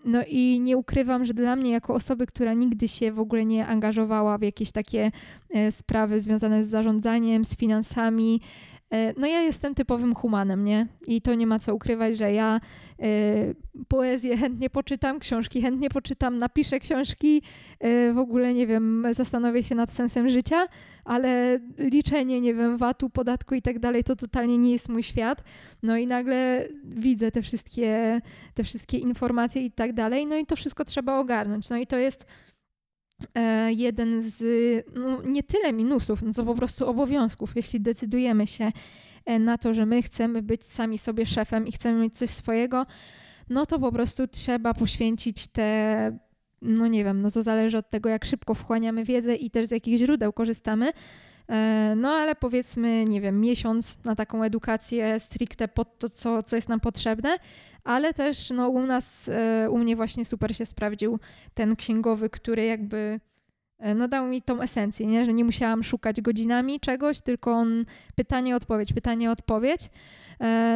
No 0.05 0.21
i 0.27 0.61
nie 0.61 0.77
ukrywam, 0.77 1.25
że 1.25 1.33
dla 1.33 1.55
mnie 1.55 1.71
jako 1.71 1.93
osoby, 1.93 2.25
która 2.25 2.53
nigdy 2.53 2.87
się 2.87 3.11
w 3.11 3.19
ogóle 3.19 3.45
nie 3.45 3.67
angażowała 3.67 4.37
w 4.37 4.41
jakieś 4.41 4.71
takie 4.71 5.11
e, 5.53 5.71
sprawy 5.71 6.21
związane 6.21 6.63
z 6.63 6.69
zarządzaniem, 6.69 7.45
z 7.45 7.57
finansami, 7.57 8.41
no 9.17 9.27
ja 9.27 9.41
jestem 9.41 9.75
typowym 9.75 10.15
humanem, 10.15 10.63
nie? 10.63 10.87
I 11.07 11.21
to 11.21 11.35
nie 11.35 11.47
ma 11.47 11.59
co 11.59 11.75
ukrywać, 11.75 12.17
że 12.17 12.33
ja 12.33 12.59
y, 13.03 13.55
poezję 13.87 14.37
chętnie 14.37 14.69
poczytam, 14.69 15.19
książki 15.19 15.61
chętnie 15.61 15.89
poczytam, 15.89 16.37
napiszę 16.37 16.79
książki, 16.79 17.41
y, 17.85 18.13
w 18.13 18.17
ogóle 18.17 18.53
nie 18.53 18.67
wiem, 18.67 19.07
zastanowię 19.11 19.63
się 19.63 19.75
nad 19.75 19.91
sensem 19.91 20.29
życia, 20.29 20.67
ale 21.05 21.59
liczenie, 21.77 22.41
nie 22.41 22.53
wiem, 22.53 22.77
VAT-u, 22.77 23.09
podatku 23.09 23.55
i 23.55 23.61
tak 23.61 23.79
dalej, 23.79 24.03
to 24.03 24.15
totalnie 24.15 24.57
nie 24.57 24.71
jest 24.71 24.89
mój 24.89 25.03
świat. 25.03 25.43
No 25.83 25.97
i 25.97 26.07
nagle 26.07 26.67
widzę 26.83 27.31
te 27.31 27.41
wszystkie, 27.41 28.21
te 28.53 28.63
wszystkie 28.63 28.97
informacje 28.97 29.65
i 29.65 29.71
tak 29.71 29.93
dalej, 29.93 30.27
no 30.27 30.37
i 30.37 30.45
to 30.45 30.55
wszystko 30.55 30.85
trzeba 30.85 31.19
ogarnąć. 31.19 31.69
No 31.69 31.77
i 31.77 31.87
to 31.87 31.97
jest 31.97 32.25
E, 32.25 32.54
jeden 33.69 34.29
z 34.29 34.43
no, 34.95 35.21
nie 35.21 35.43
tyle 35.43 35.73
minusów, 35.73 36.21
no 36.21 36.33
co 36.33 36.45
po 36.45 36.55
prostu 36.55 36.87
obowiązków, 36.87 37.55
jeśli 37.55 37.81
decydujemy 37.81 38.47
się 38.47 38.71
e, 39.25 39.39
na 39.39 39.57
to, 39.57 39.73
że 39.73 39.85
my 39.85 40.01
chcemy 40.01 40.41
być 40.41 40.63
sami 40.63 40.97
sobie 40.97 41.25
szefem 41.25 41.67
i 41.67 41.71
chcemy 41.71 41.99
mieć 41.99 42.17
coś 42.17 42.29
swojego, 42.29 42.85
no 43.49 43.65
to 43.65 43.79
po 43.79 43.91
prostu 43.91 44.27
trzeba 44.27 44.73
poświęcić 44.73 45.47
te, 45.47 46.19
no 46.61 46.87
nie 46.87 47.03
wiem, 47.03 47.21
no 47.21 47.31
to 47.31 47.43
zależy 47.43 47.77
od 47.77 47.89
tego, 47.89 48.09
jak 48.09 48.25
szybko 48.25 48.53
wchłaniamy 48.53 49.03
wiedzę 49.03 49.35
i 49.35 49.51
też 49.51 49.67
z 49.67 49.71
jakich 49.71 49.97
źródeł 49.97 50.33
korzystamy. 50.33 50.91
E, 51.49 51.93
no 51.97 52.09
ale 52.09 52.35
powiedzmy, 52.35 53.05
nie 53.05 53.21
wiem, 53.21 53.41
miesiąc 53.41 53.97
na 54.05 54.15
taką 54.15 54.43
edukację 54.43 55.19
stricte 55.19 55.67
pod 55.67 55.99
to, 55.99 56.09
co, 56.09 56.43
co 56.43 56.55
jest 56.55 56.69
nam 56.69 56.79
potrzebne, 56.79 57.37
ale 57.83 58.13
też 58.13 58.49
no, 58.49 58.69
u 58.69 58.85
nas, 58.85 59.29
e, 59.29 59.69
u 59.69 59.77
mnie 59.77 59.95
właśnie 59.95 60.25
super 60.25 60.55
się 60.55 60.65
sprawdził 60.65 61.19
ten 61.53 61.75
księgowy, 61.75 62.29
który 62.29 62.65
jakby 62.65 63.19
e, 63.79 63.95
no 63.95 64.07
dał 64.07 64.27
mi 64.27 64.41
tą 64.41 64.61
esencję, 64.61 65.07
nie? 65.07 65.25
że 65.25 65.33
nie 65.33 65.45
musiałam 65.45 65.83
szukać 65.83 66.21
godzinami 66.21 66.79
czegoś, 66.79 67.21
tylko 67.21 67.51
on 67.51 67.85
pytanie, 68.15 68.55
odpowiedź, 68.55 68.93
pytanie, 68.93 69.31
odpowiedź. 69.31 69.89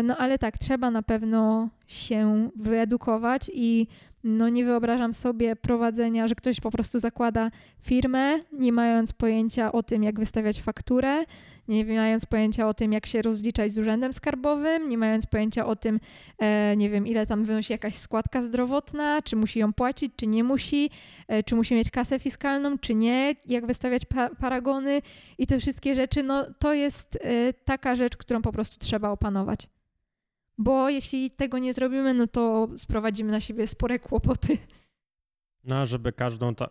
No 0.03 0.17
ale 0.17 0.37
tak, 0.37 0.57
trzeba 0.57 0.91
na 0.91 1.03
pewno 1.03 1.69
się 1.87 2.49
wyedukować 2.55 3.51
i 3.53 3.87
no 4.23 4.49
nie 4.49 4.65
wyobrażam 4.65 5.13
sobie 5.13 5.55
prowadzenia, 5.55 6.27
że 6.27 6.35
ktoś 6.35 6.59
po 6.59 6.71
prostu 6.71 6.99
zakłada 6.99 7.51
firmę, 7.79 8.39
nie 8.51 8.73
mając 8.73 9.13
pojęcia 9.13 9.71
o 9.71 9.83
tym, 9.83 10.03
jak 10.03 10.19
wystawiać 10.19 10.61
fakturę, 10.61 11.25
nie 11.67 11.85
mając 11.85 12.25
pojęcia 12.25 12.67
o 12.67 12.73
tym, 12.73 12.93
jak 12.93 13.05
się 13.05 13.21
rozliczać 13.21 13.71
z 13.71 13.77
urzędem 13.77 14.13
skarbowym, 14.13 14.89
nie 14.89 14.97
mając 14.97 15.25
pojęcia 15.25 15.65
o 15.65 15.75
tym, 15.75 15.99
e, 16.39 16.77
nie 16.77 16.89
wiem, 16.89 17.07
ile 17.07 17.25
tam 17.25 17.45
wynosi 17.45 17.73
jakaś 17.73 17.95
składka 17.95 18.43
zdrowotna, 18.43 19.21
czy 19.21 19.35
musi 19.35 19.59
ją 19.59 19.73
płacić, 19.73 20.13
czy 20.15 20.27
nie 20.27 20.43
musi, 20.43 20.89
e, 21.27 21.43
czy 21.43 21.55
musi 21.55 21.75
mieć 21.75 21.91
kasę 21.91 22.19
fiskalną, 22.19 22.77
czy 22.77 22.95
nie, 22.95 23.35
jak 23.47 23.65
wystawiać 23.65 24.05
pa 24.05 24.29
paragony 24.29 25.01
i 25.37 25.47
te 25.47 25.59
wszystkie 25.59 25.95
rzeczy, 25.95 26.23
no 26.23 26.45
to 26.59 26.73
jest 26.73 27.17
e, 27.21 27.53
taka 27.53 27.95
rzecz, 27.95 28.17
którą 28.17 28.41
po 28.41 28.51
prostu 28.51 28.77
trzeba 28.79 29.09
opanować 29.09 29.67
bo 30.59 30.89
jeśli 30.89 31.31
tego 31.31 31.59
nie 31.59 31.73
zrobimy, 31.73 32.13
no 32.13 32.27
to 32.27 32.67
sprowadzimy 32.77 33.31
na 33.31 33.39
siebie 33.39 33.67
spore 33.67 33.99
kłopoty. 33.99 34.57
No, 35.63 35.85
żeby 35.85 36.13
każdą 36.13 36.55
ta, 36.55 36.69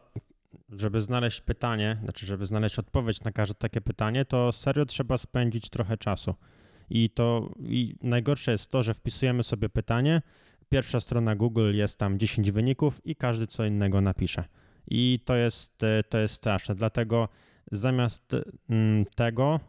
żeby 0.68 1.00
znaleźć 1.00 1.40
pytanie, 1.40 1.98
znaczy 2.02 2.26
żeby 2.26 2.46
znaleźć 2.46 2.78
odpowiedź 2.78 3.24
na 3.24 3.32
każde 3.32 3.54
takie 3.54 3.80
pytanie, 3.80 4.24
to 4.24 4.52
serio 4.52 4.86
trzeba 4.86 5.18
spędzić 5.18 5.70
trochę 5.70 5.96
czasu. 5.96 6.34
I 6.90 7.10
to 7.10 7.54
i 7.60 7.94
najgorsze 8.02 8.52
jest 8.52 8.70
to, 8.70 8.82
że 8.82 8.94
wpisujemy 8.94 9.42
sobie 9.42 9.68
pytanie, 9.68 10.22
pierwsza 10.68 11.00
strona 11.00 11.36
Google 11.36 11.74
jest 11.74 11.98
tam 11.98 12.18
10 12.18 12.50
wyników 12.50 13.06
i 13.06 13.16
każdy 13.16 13.46
co 13.46 13.64
innego 13.64 14.00
napisze. 14.00 14.44
I 14.86 15.20
to 15.24 15.36
jest, 15.36 15.78
to 16.08 16.18
jest 16.18 16.34
straszne. 16.34 16.74
Dlatego 16.74 17.28
zamiast 17.72 18.36
mm, 18.70 19.04
tego 19.04 19.60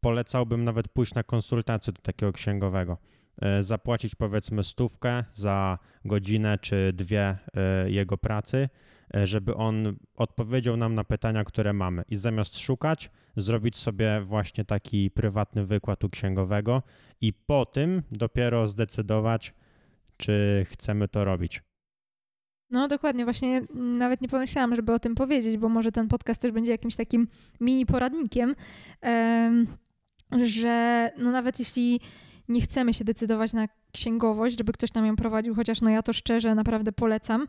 polecałbym 0.00 0.64
nawet 0.64 0.88
pójść 0.88 1.14
na 1.14 1.22
konsultację 1.22 1.92
do 1.92 2.02
takiego 2.02 2.32
księgowego 2.32 2.96
E, 2.96 3.11
zapłacić 3.60 4.14
powiedzmy 4.14 4.64
stówkę 4.64 5.24
za 5.30 5.78
godzinę 6.04 6.58
czy 6.58 6.92
dwie 6.92 7.38
e, 7.54 7.90
jego 7.90 8.18
pracy, 8.18 8.68
e, 9.14 9.26
żeby 9.26 9.54
on 9.54 9.96
odpowiedział 10.14 10.76
nam 10.76 10.94
na 10.94 11.04
pytania, 11.04 11.44
które 11.44 11.72
mamy. 11.72 12.02
I 12.08 12.16
zamiast 12.16 12.58
szukać, 12.58 13.10
zrobić 13.36 13.76
sobie 13.76 14.20
właśnie 14.24 14.64
taki 14.64 15.10
prywatny 15.10 15.66
wykład 15.66 16.04
u 16.04 16.10
księgowego 16.10 16.82
i 17.20 17.32
po 17.32 17.66
tym 17.66 18.02
dopiero 18.10 18.66
zdecydować, 18.66 19.54
czy 20.16 20.66
chcemy 20.70 21.08
to 21.08 21.24
robić. 21.24 21.62
No 22.70 22.88
dokładnie, 22.88 23.24
właśnie 23.24 23.62
nawet 23.74 24.20
nie 24.20 24.28
pomyślałam, 24.28 24.76
żeby 24.76 24.92
o 24.92 24.98
tym 24.98 25.14
powiedzieć, 25.14 25.56
bo 25.56 25.68
może 25.68 25.92
ten 25.92 26.08
podcast 26.08 26.42
też 26.42 26.52
będzie 26.52 26.70
jakimś 26.70 26.96
takim 26.96 27.28
mini 27.60 27.86
poradnikiem, 27.86 28.54
że 30.44 31.10
no 31.18 31.32
nawet 31.32 31.58
jeśli 31.58 32.00
nie 32.48 32.60
chcemy 32.60 32.94
się 32.94 33.04
decydować 33.04 33.52
na 33.52 33.68
księgowość, 33.92 34.58
żeby 34.58 34.72
ktoś 34.72 34.94
nam 34.94 35.06
ją 35.06 35.16
prowadził, 35.16 35.54
chociaż 35.54 35.80
no 35.80 35.90
ja 35.90 36.02
to 36.02 36.12
szczerze 36.12 36.54
naprawdę 36.54 36.92
polecam, 36.92 37.46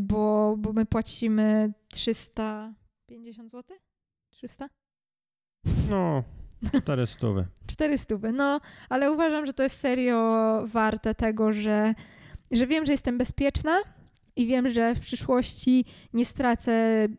bo, 0.00 0.54
bo 0.58 0.72
my 0.72 0.86
płacimy 0.86 1.72
350 1.88 3.50
zł? 3.50 3.76
300? 4.30 4.68
No, 5.90 6.22
400. 6.82 7.26
400, 7.66 8.14
no, 8.32 8.60
ale 8.88 9.12
uważam, 9.12 9.46
że 9.46 9.52
to 9.52 9.62
jest 9.62 9.76
serio 9.76 10.62
warte 10.66 11.14
tego, 11.14 11.52
że, 11.52 11.94
że 12.50 12.66
wiem, 12.66 12.86
że 12.86 12.92
jestem 12.92 13.18
bezpieczna, 13.18 13.78
i 14.40 14.46
wiem, 14.46 14.68
że 14.68 14.94
w 14.94 15.00
przyszłości 15.00 15.84
nie 16.12 16.24
stracę 16.24 16.72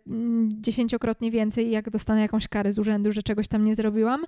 mm, 0.07 0.49
dziesięciokrotnie 0.61 1.31
więcej, 1.31 1.71
jak 1.71 1.89
dostanę 1.89 2.21
jakąś 2.21 2.47
karę 2.47 2.73
z 2.73 2.79
urzędu, 2.79 3.11
że 3.11 3.23
czegoś 3.23 3.47
tam 3.47 3.63
nie 3.63 3.75
zrobiłam, 3.75 4.25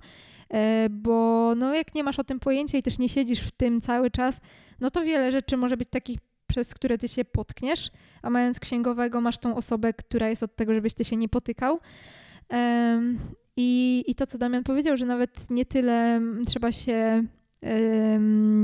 e, 0.50 0.88
bo 0.90 1.52
no 1.56 1.74
jak 1.74 1.94
nie 1.94 2.04
masz 2.04 2.18
o 2.18 2.24
tym 2.24 2.40
pojęcia 2.40 2.78
i 2.78 2.82
też 2.82 2.98
nie 2.98 3.08
siedzisz 3.08 3.40
w 3.40 3.52
tym 3.52 3.80
cały 3.80 4.10
czas, 4.10 4.40
no 4.80 4.90
to 4.90 5.02
wiele 5.02 5.32
rzeczy 5.32 5.56
może 5.56 5.76
być 5.76 5.88
takich 5.88 6.18
przez 6.46 6.74
które 6.74 6.98
ty 6.98 7.08
się 7.08 7.24
potkniesz, 7.24 7.90
a 8.22 8.30
mając 8.30 8.60
księgowego 8.60 9.20
masz 9.20 9.38
tą 9.38 9.56
osobę, 9.56 9.92
która 9.92 10.28
jest 10.28 10.42
od 10.42 10.56
tego, 10.56 10.74
żebyś 10.74 10.94
ty 10.94 11.04
się 11.04 11.16
nie 11.16 11.28
potykał. 11.28 11.80
I, 13.56 14.04
I 14.06 14.14
to, 14.14 14.26
co 14.26 14.38
Damian 14.38 14.64
powiedział, 14.64 14.96
że 14.96 15.06
nawet 15.06 15.50
nie 15.50 15.66
tyle 15.66 16.20
trzeba 16.46 16.72
się 16.72 17.24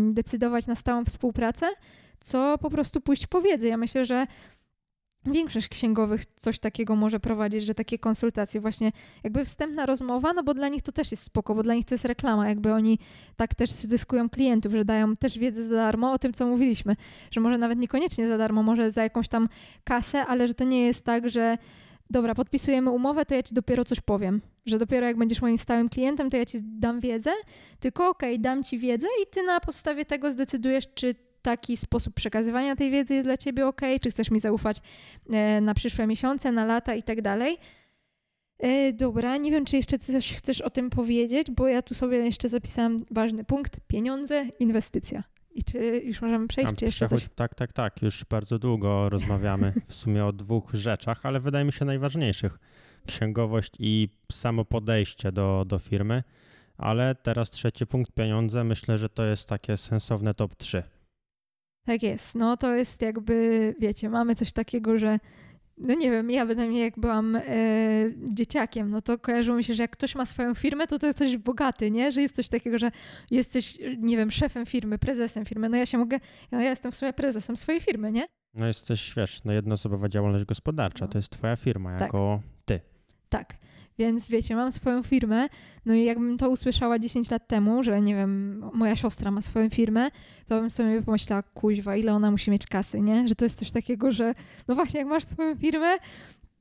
decydować 0.08 0.66
na 0.66 0.74
stałą 0.74 1.04
współpracę, 1.04 1.66
co 2.20 2.58
po 2.58 2.70
prostu 2.70 3.00
pójść 3.00 3.26
po 3.26 3.42
wiedzę. 3.42 3.68
Ja 3.68 3.76
myślę, 3.76 4.04
że 4.04 4.26
Większość 5.26 5.68
księgowych 5.68 6.24
coś 6.24 6.58
takiego 6.58 6.96
może 6.96 7.20
prowadzić, 7.20 7.64
że 7.64 7.74
takie 7.74 7.98
konsultacje, 7.98 8.60
właśnie 8.60 8.92
jakby 9.24 9.44
wstępna 9.44 9.86
rozmowa, 9.86 10.32
no 10.32 10.42
bo 10.42 10.54
dla 10.54 10.68
nich 10.68 10.82
to 10.82 10.92
też 10.92 11.10
jest 11.10 11.22
spoko, 11.22 11.54
bo 11.54 11.62
dla 11.62 11.74
nich 11.74 11.84
to 11.84 11.94
jest 11.94 12.04
reklama, 12.04 12.48
jakby 12.48 12.72
oni 12.72 12.98
tak 13.36 13.54
też 13.54 13.70
zyskują 13.70 14.30
klientów, 14.30 14.72
że 14.72 14.84
dają 14.84 15.16
też 15.16 15.38
wiedzę 15.38 15.64
za 15.64 15.74
darmo. 15.74 16.12
O 16.12 16.18
tym, 16.18 16.32
co 16.32 16.46
mówiliśmy, 16.46 16.96
że 17.30 17.40
może 17.40 17.58
nawet 17.58 17.78
niekoniecznie 17.78 18.28
za 18.28 18.38
darmo, 18.38 18.62
może 18.62 18.90
za 18.90 19.02
jakąś 19.02 19.28
tam 19.28 19.48
kasę, 19.84 20.26
ale 20.26 20.48
że 20.48 20.54
to 20.54 20.64
nie 20.64 20.86
jest 20.86 21.04
tak, 21.04 21.28
że 21.28 21.58
dobra, 22.10 22.34
podpisujemy 22.34 22.90
umowę, 22.90 23.24
to 23.24 23.34
ja 23.34 23.42
ci 23.42 23.54
dopiero 23.54 23.84
coś 23.84 24.00
powiem, 24.00 24.40
że 24.66 24.78
dopiero 24.78 25.06
jak 25.06 25.16
będziesz 25.16 25.42
moim 25.42 25.58
stałym 25.58 25.88
klientem, 25.88 26.30
to 26.30 26.36
ja 26.36 26.46
ci 26.46 26.58
dam 26.62 27.00
wiedzę, 27.00 27.30
tylko 27.80 28.08
okej, 28.08 28.34
okay, 28.34 28.42
dam 28.42 28.64
ci 28.64 28.78
wiedzę 28.78 29.06
i 29.22 29.26
ty 29.30 29.42
na 29.42 29.60
podstawie 29.60 30.04
tego 30.04 30.32
zdecydujesz, 30.32 30.84
czy 30.94 31.14
taki 31.42 31.76
sposób 31.76 32.14
przekazywania 32.14 32.76
tej 32.76 32.90
wiedzy 32.90 33.14
jest 33.14 33.26
dla 33.26 33.36
ciebie 33.36 33.66
ok, 33.66 33.80
czy 34.00 34.10
chcesz 34.10 34.30
mi 34.30 34.40
zaufać 34.40 34.76
e, 35.30 35.60
na 35.60 35.74
przyszłe 35.74 36.06
miesiące, 36.06 36.52
na 36.52 36.64
lata 36.64 36.94
i 36.94 37.02
tak 37.02 37.22
dalej. 37.22 37.58
E, 38.58 38.92
dobra, 38.92 39.36
nie 39.36 39.50
wiem, 39.50 39.64
czy 39.64 39.76
jeszcze 39.76 39.98
coś 39.98 40.32
chcesz 40.34 40.60
o 40.60 40.70
tym 40.70 40.90
powiedzieć, 40.90 41.50
bo 41.50 41.68
ja 41.68 41.82
tu 41.82 41.94
sobie 41.94 42.18
jeszcze 42.18 42.48
zapisałam 42.48 42.96
ważny 43.10 43.44
punkt: 43.44 43.80
pieniądze, 43.86 44.46
inwestycja. 44.58 45.22
I 45.54 45.64
czy 45.64 45.78
już 46.04 46.22
możemy 46.22 46.48
przejść, 46.48 46.74
czy 46.74 46.84
jeszcze 46.84 47.08
coś? 47.08 47.28
Tak, 47.34 47.54
tak, 47.54 47.72
tak. 47.72 48.02
Już 48.02 48.24
bardzo 48.24 48.58
długo 48.58 49.08
rozmawiamy 49.08 49.72
w 49.88 49.94
sumie 49.94 50.26
o 50.26 50.32
dwóch 50.32 50.70
rzeczach, 50.74 51.26
ale 51.26 51.40
wydaje 51.40 51.64
mi 51.64 51.72
się 51.72 51.84
najważniejszych. 51.84 52.58
Księgowość 53.06 53.72
i 53.78 54.08
samo 54.32 54.64
podejście 54.64 55.32
do, 55.32 55.64
do 55.66 55.78
firmy. 55.78 56.22
Ale 56.76 57.14
teraz 57.14 57.50
trzeci 57.50 57.86
punkt, 57.86 58.12
pieniądze. 58.12 58.64
Myślę, 58.64 58.98
że 58.98 59.08
to 59.08 59.24
jest 59.24 59.48
takie 59.48 59.76
sensowne 59.76 60.34
top 60.34 60.54
3. 60.56 60.82
Tak 61.84 62.02
jest. 62.02 62.34
No 62.34 62.56
to 62.56 62.74
jest 62.74 63.02
jakby, 63.02 63.74
wiecie, 63.78 64.10
mamy 64.10 64.34
coś 64.34 64.52
takiego, 64.52 64.98
że 64.98 65.18
no 65.80 65.94
nie 65.94 66.10
wiem, 66.10 66.30
ja 66.30 66.46
bynajmniej 66.46 66.82
jak 66.82 66.98
byłam 66.98 67.36
e, 67.36 67.42
dzieciakiem, 68.32 68.90
no 68.90 69.02
to 69.02 69.18
kojarzyło 69.18 69.56
mi 69.56 69.64
się, 69.64 69.74
że 69.74 69.82
jak 69.82 69.90
ktoś 69.90 70.14
ma 70.14 70.26
swoją 70.26 70.54
firmę, 70.54 70.86
to 70.86 70.98
to 70.98 71.06
jest 71.06 71.18
coś 71.18 71.36
bogaty, 71.36 71.90
nie? 71.90 72.12
Że 72.12 72.22
jest 72.22 72.36
coś 72.36 72.48
takiego, 72.48 72.78
że 72.78 72.90
jesteś, 73.30 73.78
nie 73.98 74.16
wiem, 74.16 74.30
szefem 74.30 74.66
firmy, 74.66 74.98
prezesem 74.98 75.44
firmy. 75.44 75.68
No 75.68 75.76
ja 75.76 75.86
się 75.86 75.98
mogę, 75.98 76.18
no 76.52 76.60
ja 76.60 76.70
jestem 76.70 76.92
w 76.92 76.96
sumie 76.96 77.12
prezesem 77.12 77.56
swojej 77.56 77.80
firmy, 77.80 78.12
nie? 78.12 78.26
No 78.54 78.66
jesteś, 78.66 79.14
wiesz, 79.16 79.44
no 79.44 79.52
jednoosobowa 79.52 80.08
działalność 80.08 80.44
gospodarcza, 80.44 81.04
no. 81.04 81.12
to 81.12 81.18
jest 81.18 81.30
twoja 81.30 81.56
firma 81.56 81.90
tak. 81.90 82.00
jako. 82.00 82.40
Tak. 83.30 83.54
Więc 83.98 84.28
wiecie, 84.28 84.56
mam 84.56 84.72
swoją 84.72 85.02
firmę, 85.02 85.48
no 85.86 85.94
i 85.94 86.04
jakbym 86.04 86.38
to 86.38 86.50
usłyszała 86.50 86.98
10 86.98 87.30
lat 87.30 87.46
temu, 87.46 87.82
że 87.82 88.00
nie 88.00 88.14
wiem, 88.14 88.64
moja 88.74 88.96
siostra 88.96 89.30
ma 89.30 89.42
swoją 89.42 89.70
firmę, 89.70 90.10
to 90.46 90.60
bym 90.60 90.70
sobie 90.70 91.02
pomyślała, 91.02 91.42
kuźwa, 91.42 91.96
ile 91.96 92.12
ona 92.12 92.30
musi 92.30 92.50
mieć 92.50 92.66
kasy, 92.66 93.00
nie? 93.00 93.28
Że 93.28 93.34
to 93.34 93.44
jest 93.44 93.58
coś 93.58 93.70
takiego, 93.70 94.12
że 94.12 94.34
no 94.68 94.74
właśnie, 94.74 95.00
jak 95.00 95.08
masz 95.08 95.24
swoją 95.24 95.56
firmę, 95.56 95.96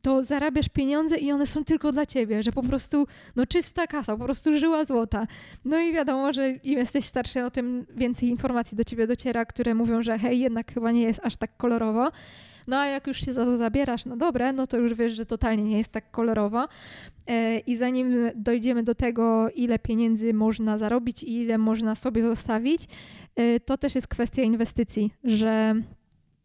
to 0.02 0.24
zarabiasz 0.24 0.70
pieniądze 0.70 1.18
i 1.18 1.32
one 1.32 1.46
są 1.46 1.64
tylko 1.64 1.92
dla 1.92 2.06
ciebie, 2.06 2.44
że 2.44 2.52
po 2.52 2.64
prostu, 2.64 3.08
no 3.36 3.46
czysta 3.46 3.88
kasa, 3.88 4.18
po 4.18 4.24
prostu 4.24 4.58
żyła 4.58 4.86
złota. 4.86 5.28
No 5.66 5.80
i 5.80 5.94
wiadomo, 5.94 6.34
że 6.34 6.52
im 6.52 6.78
jesteś 6.78 7.06
starszy, 7.06 7.46
o 7.46 7.52
tym 7.52 7.86
więcej 7.96 8.30
informacji 8.30 8.78
do 8.78 8.84
ciebie 8.84 9.08
dociera, 9.08 9.46
które 9.46 9.76
mówią, 9.76 10.04
że 10.04 10.18
hej, 10.18 10.40
jednak 10.40 10.74
chyba 10.74 10.92
nie 10.92 11.02
jest 11.02 11.20
aż 11.24 11.36
tak 11.36 11.58
kolorowo. 11.58 12.12
No 12.70 12.78
a 12.78 12.86
jak 12.86 13.08
już 13.08 13.26
się 13.26 13.34
za 13.34 13.46
to 13.46 13.58
zabierasz 13.58 14.06
na 14.06 14.16
dobre, 14.16 14.54
no 14.54 14.68
to 14.68 14.78
już 14.78 14.94
wiesz, 14.94 15.12
że 15.12 15.26
totalnie 15.26 15.64
nie 15.64 15.78
jest 15.78 15.92
tak 15.92 16.12
kolorowo. 16.12 16.66
E, 17.28 17.60
I 17.60 17.78
zanim 17.78 18.16
dojdziemy 18.36 18.84
do 18.84 18.96
tego, 18.96 19.50
ile 19.50 19.80
pieniędzy 19.80 20.34
można 20.34 20.78
zarobić 20.78 21.24
i 21.24 21.42
ile 21.42 21.58
można 21.58 21.96
sobie 21.96 22.22
zostawić, 22.24 22.82
e, 23.36 23.60
to 23.60 23.78
też 23.78 23.96
jest 23.96 24.08
kwestia 24.08 24.42
inwestycji, 24.42 25.14
że 25.24 25.76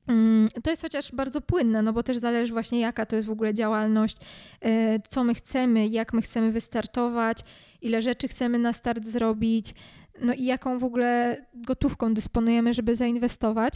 mm, 0.07 0.49
to 0.63 0.71
jest 0.71 0.83
chociaż 0.83 1.13
bardzo 1.13 1.41
płynne, 1.41 1.83
no 1.83 1.93
bo 1.93 2.03
też 2.03 2.17
zależy 2.17 2.53
właśnie 2.53 2.81
jaka 2.81 3.07
to 3.07 3.17
jest 3.17 3.29
w 3.29 3.33
ogóle 3.33 3.55
działalność, 3.55 4.17
e, 4.61 5.01
co 5.09 5.25
my 5.25 5.35
chcemy, 5.35 5.89
jak 5.89 6.13
my 6.13 6.23
chcemy 6.23 6.53
wystartować, 6.53 7.39
ile 7.83 8.03
rzeczy 8.03 8.29
chcemy 8.29 8.59
na 8.59 8.73
start 8.73 9.05
zrobić, 9.05 9.75
no 10.21 10.35
i 10.35 10.45
jaką 10.45 10.79
w 10.79 10.85
ogóle 10.85 11.37
gotówką 11.55 12.15
dysponujemy, 12.15 12.73
żeby 12.73 12.97
zainwestować. 12.97 13.75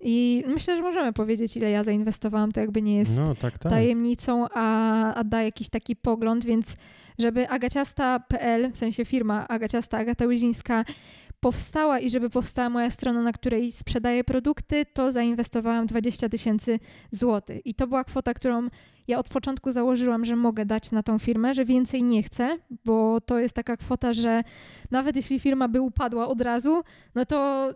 I 0.00 0.44
myślę, 0.46 0.76
że 0.76 0.82
możemy 0.82 1.12
powiedzieć, 1.12 1.56
ile 1.56 1.70
ja 1.70 1.84
zainwestowałam, 1.84 2.52
to 2.52 2.60
jakby 2.60 2.82
nie 2.82 2.96
jest 2.96 3.16
no, 3.16 3.34
tak, 3.34 3.58
tak. 3.58 3.72
tajemnicą, 3.72 4.46
a, 4.54 5.14
a 5.14 5.24
da 5.24 5.42
jakiś 5.42 5.68
taki 5.68 5.96
pogląd, 5.96 6.44
więc 6.44 6.76
żeby 7.18 7.48
agaciasta.pl, 7.48 8.72
w 8.72 8.76
sensie 8.76 9.04
firma 9.04 9.48
Agaciasta, 9.48 9.98
Agata 9.98 10.26
Łyzińska 10.26 10.84
powstała 11.40 11.98
i 11.98 12.10
żeby 12.10 12.30
powstała 12.30 12.70
moja 12.70 12.90
strona, 12.90 13.22
na 13.22 13.32
której 13.32 13.72
sprzedaję 13.72 14.24
produkty, 14.24 14.86
to 14.86 15.12
zainwestowałam 15.12 15.86
20 15.86 16.28
tysięcy 16.28 16.78
złotych. 17.10 17.66
I 17.66 17.74
to 17.74 17.86
była 17.86 18.04
kwota, 18.04 18.34
którą 18.34 18.68
ja 19.08 19.18
od 19.18 19.28
początku 19.28 19.72
założyłam, 19.72 20.24
że 20.24 20.36
mogę 20.36 20.66
dać 20.66 20.92
na 20.92 21.02
tą 21.02 21.18
firmę, 21.18 21.54
że 21.54 21.64
więcej 21.64 22.02
nie 22.02 22.22
chcę, 22.22 22.58
bo 22.84 23.20
to 23.20 23.38
jest 23.38 23.54
taka 23.54 23.76
kwota, 23.76 24.12
że 24.12 24.42
nawet 24.90 25.16
jeśli 25.16 25.40
firma 25.40 25.68
by 25.68 25.80
upadła 25.80 26.28
od 26.28 26.40
razu, 26.40 26.82
no 27.14 27.26
to 27.26 27.68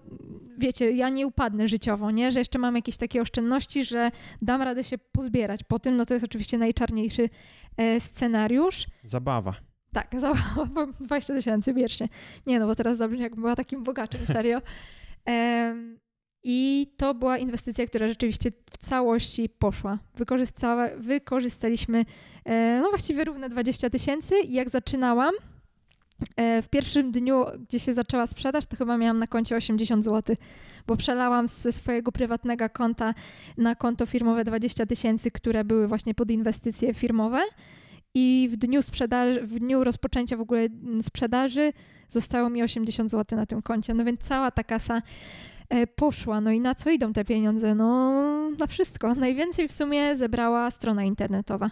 wiecie, 0.58 0.90
ja 0.90 1.08
nie 1.08 1.26
upadnę 1.26 1.68
życiowo, 1.68 2.10
nie? 2.10 2.32
Że 2.32 2.38
jeszcze 2.38 2.58
mam 2.58 2.76
jakieś 2.76 2.96
takie 2.96 3.22
oszczędności, 3.22 3.84
że 3.84 4.10
dam 4.42 4.62
radę 4.62 4.84
się 4.84 4.98
pozbierać 4.98 5.64
po 5.64 5.78
tym, 5.78 5.96
no 5.96 6.06
to 6.06 6.14
jest 6.14 6.24
oczywiście 6.24 6.58
najczarniejszy 6.58 7.28
e, 7.76 8.00
scenariusz. 8.00 8.86
Zabawa. 9.04 9.71
Tak, 9.92 10.08
za 10.20 10.34
20 11.00 11.34
tysięcy 11.34 11.74
wiecznie. 11.74 12.08
Nie 12.46 12.60
no, 12.60 12.66
bo 12.66 12.74
teraz 12.74 12.98
zabrzmi 12.98 13.20
jakbym 13.20 13.40
była 13.40 13.56
takim 13.56 13.82
bogaczem, 13.82 14.26
serio. 14.26 14.58
I 16.44 16.86
to 16.96 17.14
była 17.14 17.38
inwestycja, 17.38 17.86
która 17.86 18.08
rzeczywiście 18.08 18.52
w 18.70 18.78
całości 18.78 19.48
poszła. 19.48 19.98
Wykorzysta, 20.14 20.88
wykorzystaliśmy 20.98 22.04
e, 22.44 22.80
no 22.82 22.90
właściwie 22.90 23.24
równe 23.24 23.48
20 23.48 23.90
tysięcy 23.90 24.34
i 24.40 24.52
jak 24.52 24.70
zaczynałam, 24.70 25.34
e, 26.36 26.62
w 26.62 26.68
pierwszym 26.68 27.10
dniu, 27.10 27.44
gdzie 27.68 27.78
się 27.78 27.92
zaczęła 27.92 28.26
sprzedaż, 28.26 28.66
to 28.66 28.76
chyba 28.76 28.96
miałam 28.96 29.18
na 29.18 29.26
koncie 29.26 29.56
80 29.56 30.04
zł, 30.04 30.36
bo 30.86 30.96
przelałam 30.96 31.48
ze 31.48 31.72
swojego 31.72 32.12
prywatnego 32.12 32.70
konta 32.70 33.14
na 33.56 33.74
konto 33.74 34.06
firmowe 34.06 34.44
20 34.44 34.86
tysięcy, 34.86 35.30
które 35.30 35.64
były 35.64 35.88
właśnie 35.88 36.14
pod 36.14 36.30
inwestycje 36.30 36.94
firmowe. 36.94 37.40
I 38.14 38.48
w 38.52 38.56
dniu 38.56 38.82
sprzedaży, 38.82 39.46
w 39.46 39.58
dniu 39.58 39.84
rozpoczęcia 39.84 40.36
w 40.36 40.40
ogóle 40.40 40.68
sprzedaży 41.00 41.72
zostało 42.08 42.50
mi 42.50 42.62
80 42.62 43.10
zł 43.10 43.38
na 43.38 43.46
tym 43.46 43.62
koncie. 43.62 43.94
No 43.94 44.04
więc 44.04 44.20
cała 44.20 44.50
ta 44.50 44.64
kasa 44.64 45.02
e, 45.68 45.86
poszła. 45.86 46.40
No 46.40 46.50
i 46.50 46.60
na 46.60 46.74
co 46.74 46.90
idą 46.90 47.12
te 47.12 47.24
pieniądze? 47.24 47.74
No 47.74 48.50
na 48.58 48.66
wszystko. 48.66 49.14
Najwięcej 49.14 49.68
w 49.68 49.72
sumie 49.72 50.16
zebrała 50.16 50.70
strona 50.70 51.04
internetowa, 51.04 51.70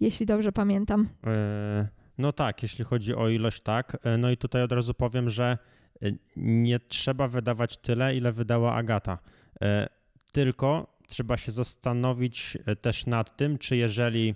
jeśli 0.00 0.26
dobrze 0.26 0.52
pamiętam. 0.52 1.08
E, 1.26 1.88
no 2.18 2.32
tak, 2.32 2.62
jeśli 2.62 2.84
chodzi 2.84 3.14
o 3.14 3.28
ilość, 3.28 3.60
tak. 3.60 3.96
E, 4.02 4.18
no 4.18 4.30
i 4.30 4.36
tutaj 4.36 4.62
od 4.62 4.72
razu 4.72 4.94
powiem, 4.94 5.30
że 5.30 5.58
nie 6.36 6.78
trzeba 6.78 7.28
wydawać 7.28 7.76
tyle, 7.76 8.16
ile 8.16 8.32
wydała 8.32 8.74
Agata. 8.74 9.18
Tylko 10.32 10.96
trzeba 11.08 11.36
się 11.36 11.52
zastanowić 11.52 12.58
też 12.80 13.06
nad 13.06 13.36
tym, 13.36 13.58
czy 13.58 13.76
jeżeli 13.76 14.34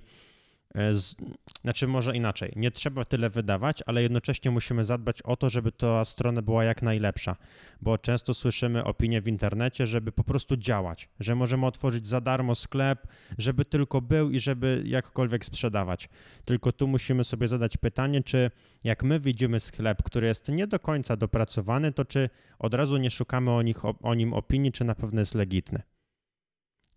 z, 0.75 1.15
znaczy, 1.63 1.87
może 1.87 2.17
inaczej. 2.17 2.53
Nie 2.57 2.71
trzeba 2.71 3.05
tyle 3.05 3.31
wydawać, 3.31 3.83
ale 3.87 4.03
jednocześnie 4.03 4.51
musimy 4.51 4.85
zadbać 4.85 5.23
o 5.23 5.37
to, 5.37 5.51
żeby 5.51 5.73
ta 5.73 6.05
strona 6.05 6.43
była 6.43 6.65
jak 6.65 6.83
najlepsza, 6.83 7.37
bo 7.81 7.99
często 7.99 8.35
słyszymy 8.35 8.85
opinie 8.85 9.21
w 9.21 9.29
internecie, 9.29 9.87
żeby 9.87 10.13
po 10.13 10.25
prostu 10.25 10.57
działać, 10.57 11.09
że 11.21 11.35
możemy 11.35 11.67
otworzyć 11.67 12.07
za 12.07 12.21
darmo 12.21 12.55
sklep, 12.55 13.07
żeby 13.39 13.65
tylko 13.65 14.01
był 14.01 14.31
i 14.31 14.41
żeby 14.41 14.83
jakkolwiek 14.87 15.45
sprzedawać. 15.45 16.09
Tylko 16.45 16.73
tu 16.73 16.89
musimy 16.89 17.25
sobie 17.25 17.49
zadać 17.49 17.77
pytanie, 17.77 18.23
czy 18.23 18.51
jak 18.85 19.03
my 19.03 19.21
widzimy 19.21 19.61
sklep, 19.61 20.03
który 20.03 20.27
jest 20.27 20.49
nie 20.49 20.67
do 20.67 20.79
końca 20.79 21.17
dopracowany, 21.17 21.93
to 21.93 22.05
czy 22.05 22.31
od 22.59 22.75
razu 22.75 22.97
nie 22.97 23.11
szukamy 23.11 23.51
o, 23.51 23.63
nich, 23.63 23.85
o, 23.85 23.95
o 24.03 24.15
nim 24.15 24.33
opinii, 24.33 24.73
czy 24.73 24.85
na 24.85 24.95
pewno 24.95 25.21
jest 25.21 25.35
legitny. 25.35 25.83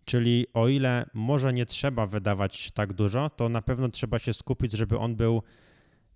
Czyli 0.04 0.46
o 0.54 0.68
ile 0.68 1.06
może 1.14 1.52
nie 1.52 1.66
trzeba 1.66 2.06
wydawać 2.06 2.70
tak 2.70 2.92
dużo, 2.92 3.30
to 3.30 3.48
na 3.48 3.62
pewno 3.62 3.88
trzeba 3.88 4.18
się 4.18 4.32
skupić, 4.32 4.72
żeby 4.72 4.98
on 4.98 5.16
był 5.16 5.42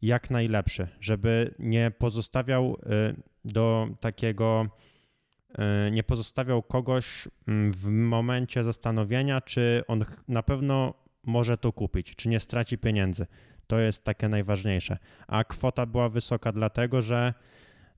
jak 0.02 0.30
najlepszy, 0.30 0.88
żeby 1.00 1.54
nie 1.58 1.90
pozostawiał 1.98 2.76
y, 2.76 3.22
do 3.44 3.88
takiego, 4.00 4.66
y, 5.86 5.90
nie 5.90 6.02
pozostawiał 6.02 6.62
kogoś 6.62 7.28
mm, 7.48 7.72
w 7.72 7.86
momencie 7.86 8.64
zastanowienia, 8.64 9.40
czy 9.40 9.82
on 9.88 10.04
na 10.28 10.42
pewno 10.42 10.94
może 11.22 11.58
to 11.58 11.72
kupić, 11.72 12.16
czy 12.16 12.28
nie 12.28 12.40
straci 12.40 12.78
pieniędzy. 12.78 13.26
To 13.66 13.78
jest 13.78 14.04
takie 14.04 14.28
najważniejsze. 14.28 14.98
A 15.26 15.44
kwota 15.44 15.86
była 15.86 16.08
wysoka 16.08 16.52
dlatego, 16.52 17.02
że 17.02 17.34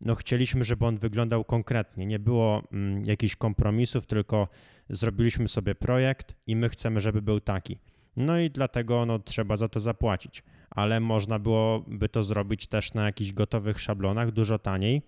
no 0.01 0.15
chcieliśmy, 0.15 0.65
żeby 0.65 0.87
on 0.87 0.99
wyglądał 0.99 1.45
konkretnie. 1.45 2.07
Nie 2.07 2.19
było 2.19 2.63
mm, 2.73 3.03
jakichś 3.07 3.37
kompromisów, 3.37 4.07
tylko 4.07 4.49
zrobiliśmy 4.89 5.49
sobie 5.49 5.75
projekt 5.75 6.35
i 6.47 6.57
my 6.57 6.69
chcemy, 6.69 7.01
żeby 7.01 7.23
był 7.23 7.41
taki. 7.41 7.79
No 8.17 8.39
i 8.39 8.51
dlatego 8.51 9.07
no, 9.07 9.19
trzeba 9.19 9.57
za 9.57 9.69
to 9.69 9.81
zapłacić. 9.81 10.43
Ale 10.71 11.01
można 11.01 11.39
byłoby 11.39 12.09
to 12.09 12.23
zrobić 12.23 12.67
też 12.67 12.95
na 12.95 13.05
jakichś 13.05 13.33
gotowych 13.33 13.81
szablonach, 13.81 14.31
dużo 14.31 14.59
taniej 14.59 15.03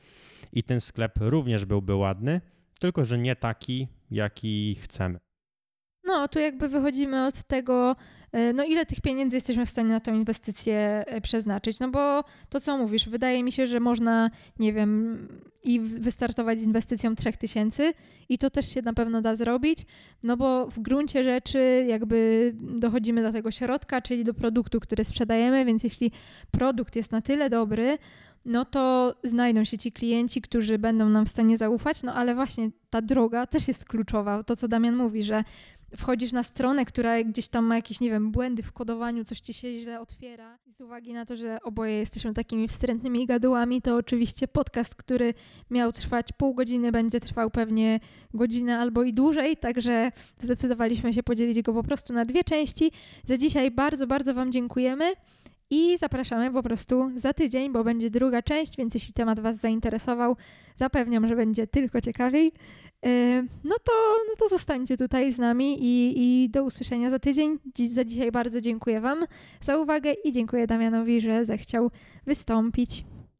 i 0.52 0.62
ten 0.62 0.80
sklep 0.80 1.12
również 1.20 1.64
byłby 1.64 1.94
ładny, 1.94 2.40
tylko 2.80 3.04
że 3.04 3.18
nie 3.18 3.36
taki, 3.36 3.88
jaki 4.10 4.74
chcemy. 4.74 5.18
No, 6.04 6.28
tu 6.28 6.38
jakby 6.38 6.68
wychodzimy 6.68 7.26
od 7.26 7.42
tego, 7.42 7.96
e, 8.32 8.52
no 8.52 8.64
ile 8.64 8.86
tych 8.86 9.00
pieniędzy 9.00 9.36
jesteśmy 9.36 9.66
w 9.66 9.68
stanie 9.68 9.88
na 9.88 10.00
tą 10.00 10.14
inwestycję 10.14 11.04
e, 11.06 11.20
przeznaczyć. 11.20 11.80
No 11.80 11.88
bo 11.88 12.24
to, 12.48 12.60
co 12.60 12.78
mówisz, 12.78 13.08
wydaje 13.08 13.42
mi 13.42 13.52
się, 13.52 13.66
że 13.66 13.80
można, 13.80 14.30
nie 14.58 14.72
wiem, 14.72 15.18
i 15.64 15.80
wystartować 15.80 16.58
z 16.58 16.62
inwestycją 16.62 17.14
3000 17.14 17.92
i 18.28 18.38
to 18.38 18.50
też 18.50 18.74
się 18.74 18.82
na 18.82 18.92
pewno 18.92 19.22
da 19.22 19.34
zrobić, 19.34 19.78
no 20.22 20.36
bo 20.36 20.66
w 20.66 20.80
gruncie 20.80 21.24
rzeczy 21.24 21.84
jakby 21.88 22.52
dochodzimy 22.56 23.22
do 23.22 23.32
tego 23.32 23.50
środka, 23.50 24.00
czyli 24.00 24.24
do 24.24 24.34
produktu, 24.34 24.80
który 24.80 25.04
sprzedajemy, 25.04 25.64
więc 25.64 25.84
jeśli 25.84 26.10
produkt 26.50 26.96
jest 26.96 27.12
na 27.12 27.22
tyle 27.22 27.50
dobry, 27.50 27.98
no 28.44 28.64
to 28.64 29.14
znajdą 29.24 29.64
się 29.64 29.78
ci 29.78 29.92
klienci, 29.92 30.42
którzy 30.42 30.78
będą 30.78 31.08
nam 31.08 31.26
w 31.26 31.28
stanie 31.28 31.56
zaufać, 31.56 32.02
no 32.02 32.14
ale 32.14 32.34
właśnie 32.34 32.70
ta 32.90 33.02
droga 33.02 33.46
też 33.46 33.68
jest 33.68 33.84
kluczowa. 33.84 34.42
To, 34.42 34.56
co 34.56 34.68
Damian 34.68 34.96
mówi, 34.96 35.22
że 35.22 35.44
wchodzisz 35.96 36.32
na 36.32 36.42
stronę, 36.42 36.84
która 36.84 37.24
gdzieś 37.24 37.48
tam 37.48 37.64
ma 37.64 37.76
jakieś, 37.76 38.00
nie 38.00 38.10
wiem, 38.10 38.30
błędy 38.30 38.62
w 38.62 38.72
kodowaniu, 38.72 39.24
coś 39.24 39.40
ci 39.40 39.54
się 39.54 39.78
źle 39.78 40.00
otwiera. 40.00 40.58
Z 40.70 40.80
uwagi 40.80 41.12
na 41.12 41.26
to, 41.26 41.36
że 41.36 41.58
oboje 41.62 41.98
jesteśmy 41.98 42.34
takimi 42.34 42.68
wstrętnymi 42.68 43.26
gadułami, 43.26 43.82
to 43.82 43.96
oczywiście 43.96 44.48
podcast, 44.48 44.94
który 44.94 45.34
miał 45.70 45.92
trwać 45.92 46.32
pół 46.32 46.54
godziny, 46.54 46.92
będzie 46.92 47.20
trwał 47.20 47.50
pewnie 47.50 48.00
godzinę 48.34 48.78
albo 48.78 49.02
i 49.02 49.12
dłużej, 49.12 49.56
także 49.56 50.12
zdecydowaliśmy 50.38 51.12
się 51.12 51.22
podzielić 51.22 51.62
go 51.62 51.72
po 51.72 51.82
prostu 51.82 52.12
na 52.12 52.24
dwie 52.24 52.44
części. 52.44 52.92
Za 53.24 53.38
dzisiaj 53.38 53.70
bardzo, 53.70 54.06
bardzo 54.06 54.34
Wam 54.34 54.52
dziękujemy. 54.52 55.12
I 55.74 55.98
zapraszamy 55.98 56.50
po 56.50 56.62
prostu 56.62 57.10
za 57.14 57.32
tydzień, 57.32 57.72
bo 57.72 57.84
będzie 57.84 58.10
druga 58.10 58.42
część, 58.42 58.76
więc 58.76 58.94
jeśli 58.94 59.14
temat 59.14 59.40
Was 59.40 59.56
zainteresował, 59.56 60.36
zapewniam, 60.76 61.28
że 61.28 61.36
będzie 61.36 61.66
tylko 61.66 62.00
ciekawiej. 62.00 62.52
E, 63.06 63.42
no 63.64 63.74
to, 63.84 63.92
no 64.28 64.36
to 64.38 64.48
zostańcie 64.48 64.96
tutaj 64.96 65.32
z 65.32 65.38
nami 65.38 65.78
i, 65.80 66.14
i 66.16 66.50
do 66.50 66.64
usłyszenia 66.64 67.10
za 67.10 67.18
tydzień. 67.18 67.58
Dziś, 67.74 67.90
za 67.90 68.04
dzisiaj 68.04 68.32
bardzo 68.32 68.60
dziękuję 68.60 69.00
Wam 69.00 69.24
za 69.60 69.78
uwagę 69.78 70.12
i 70.24 70.32
dziękuję 70.32 70.66
Damianowi, 70.66 71.20
że 71.20 71.44
zechciał 71.44 71.90
wystąpić. 72.26 73.04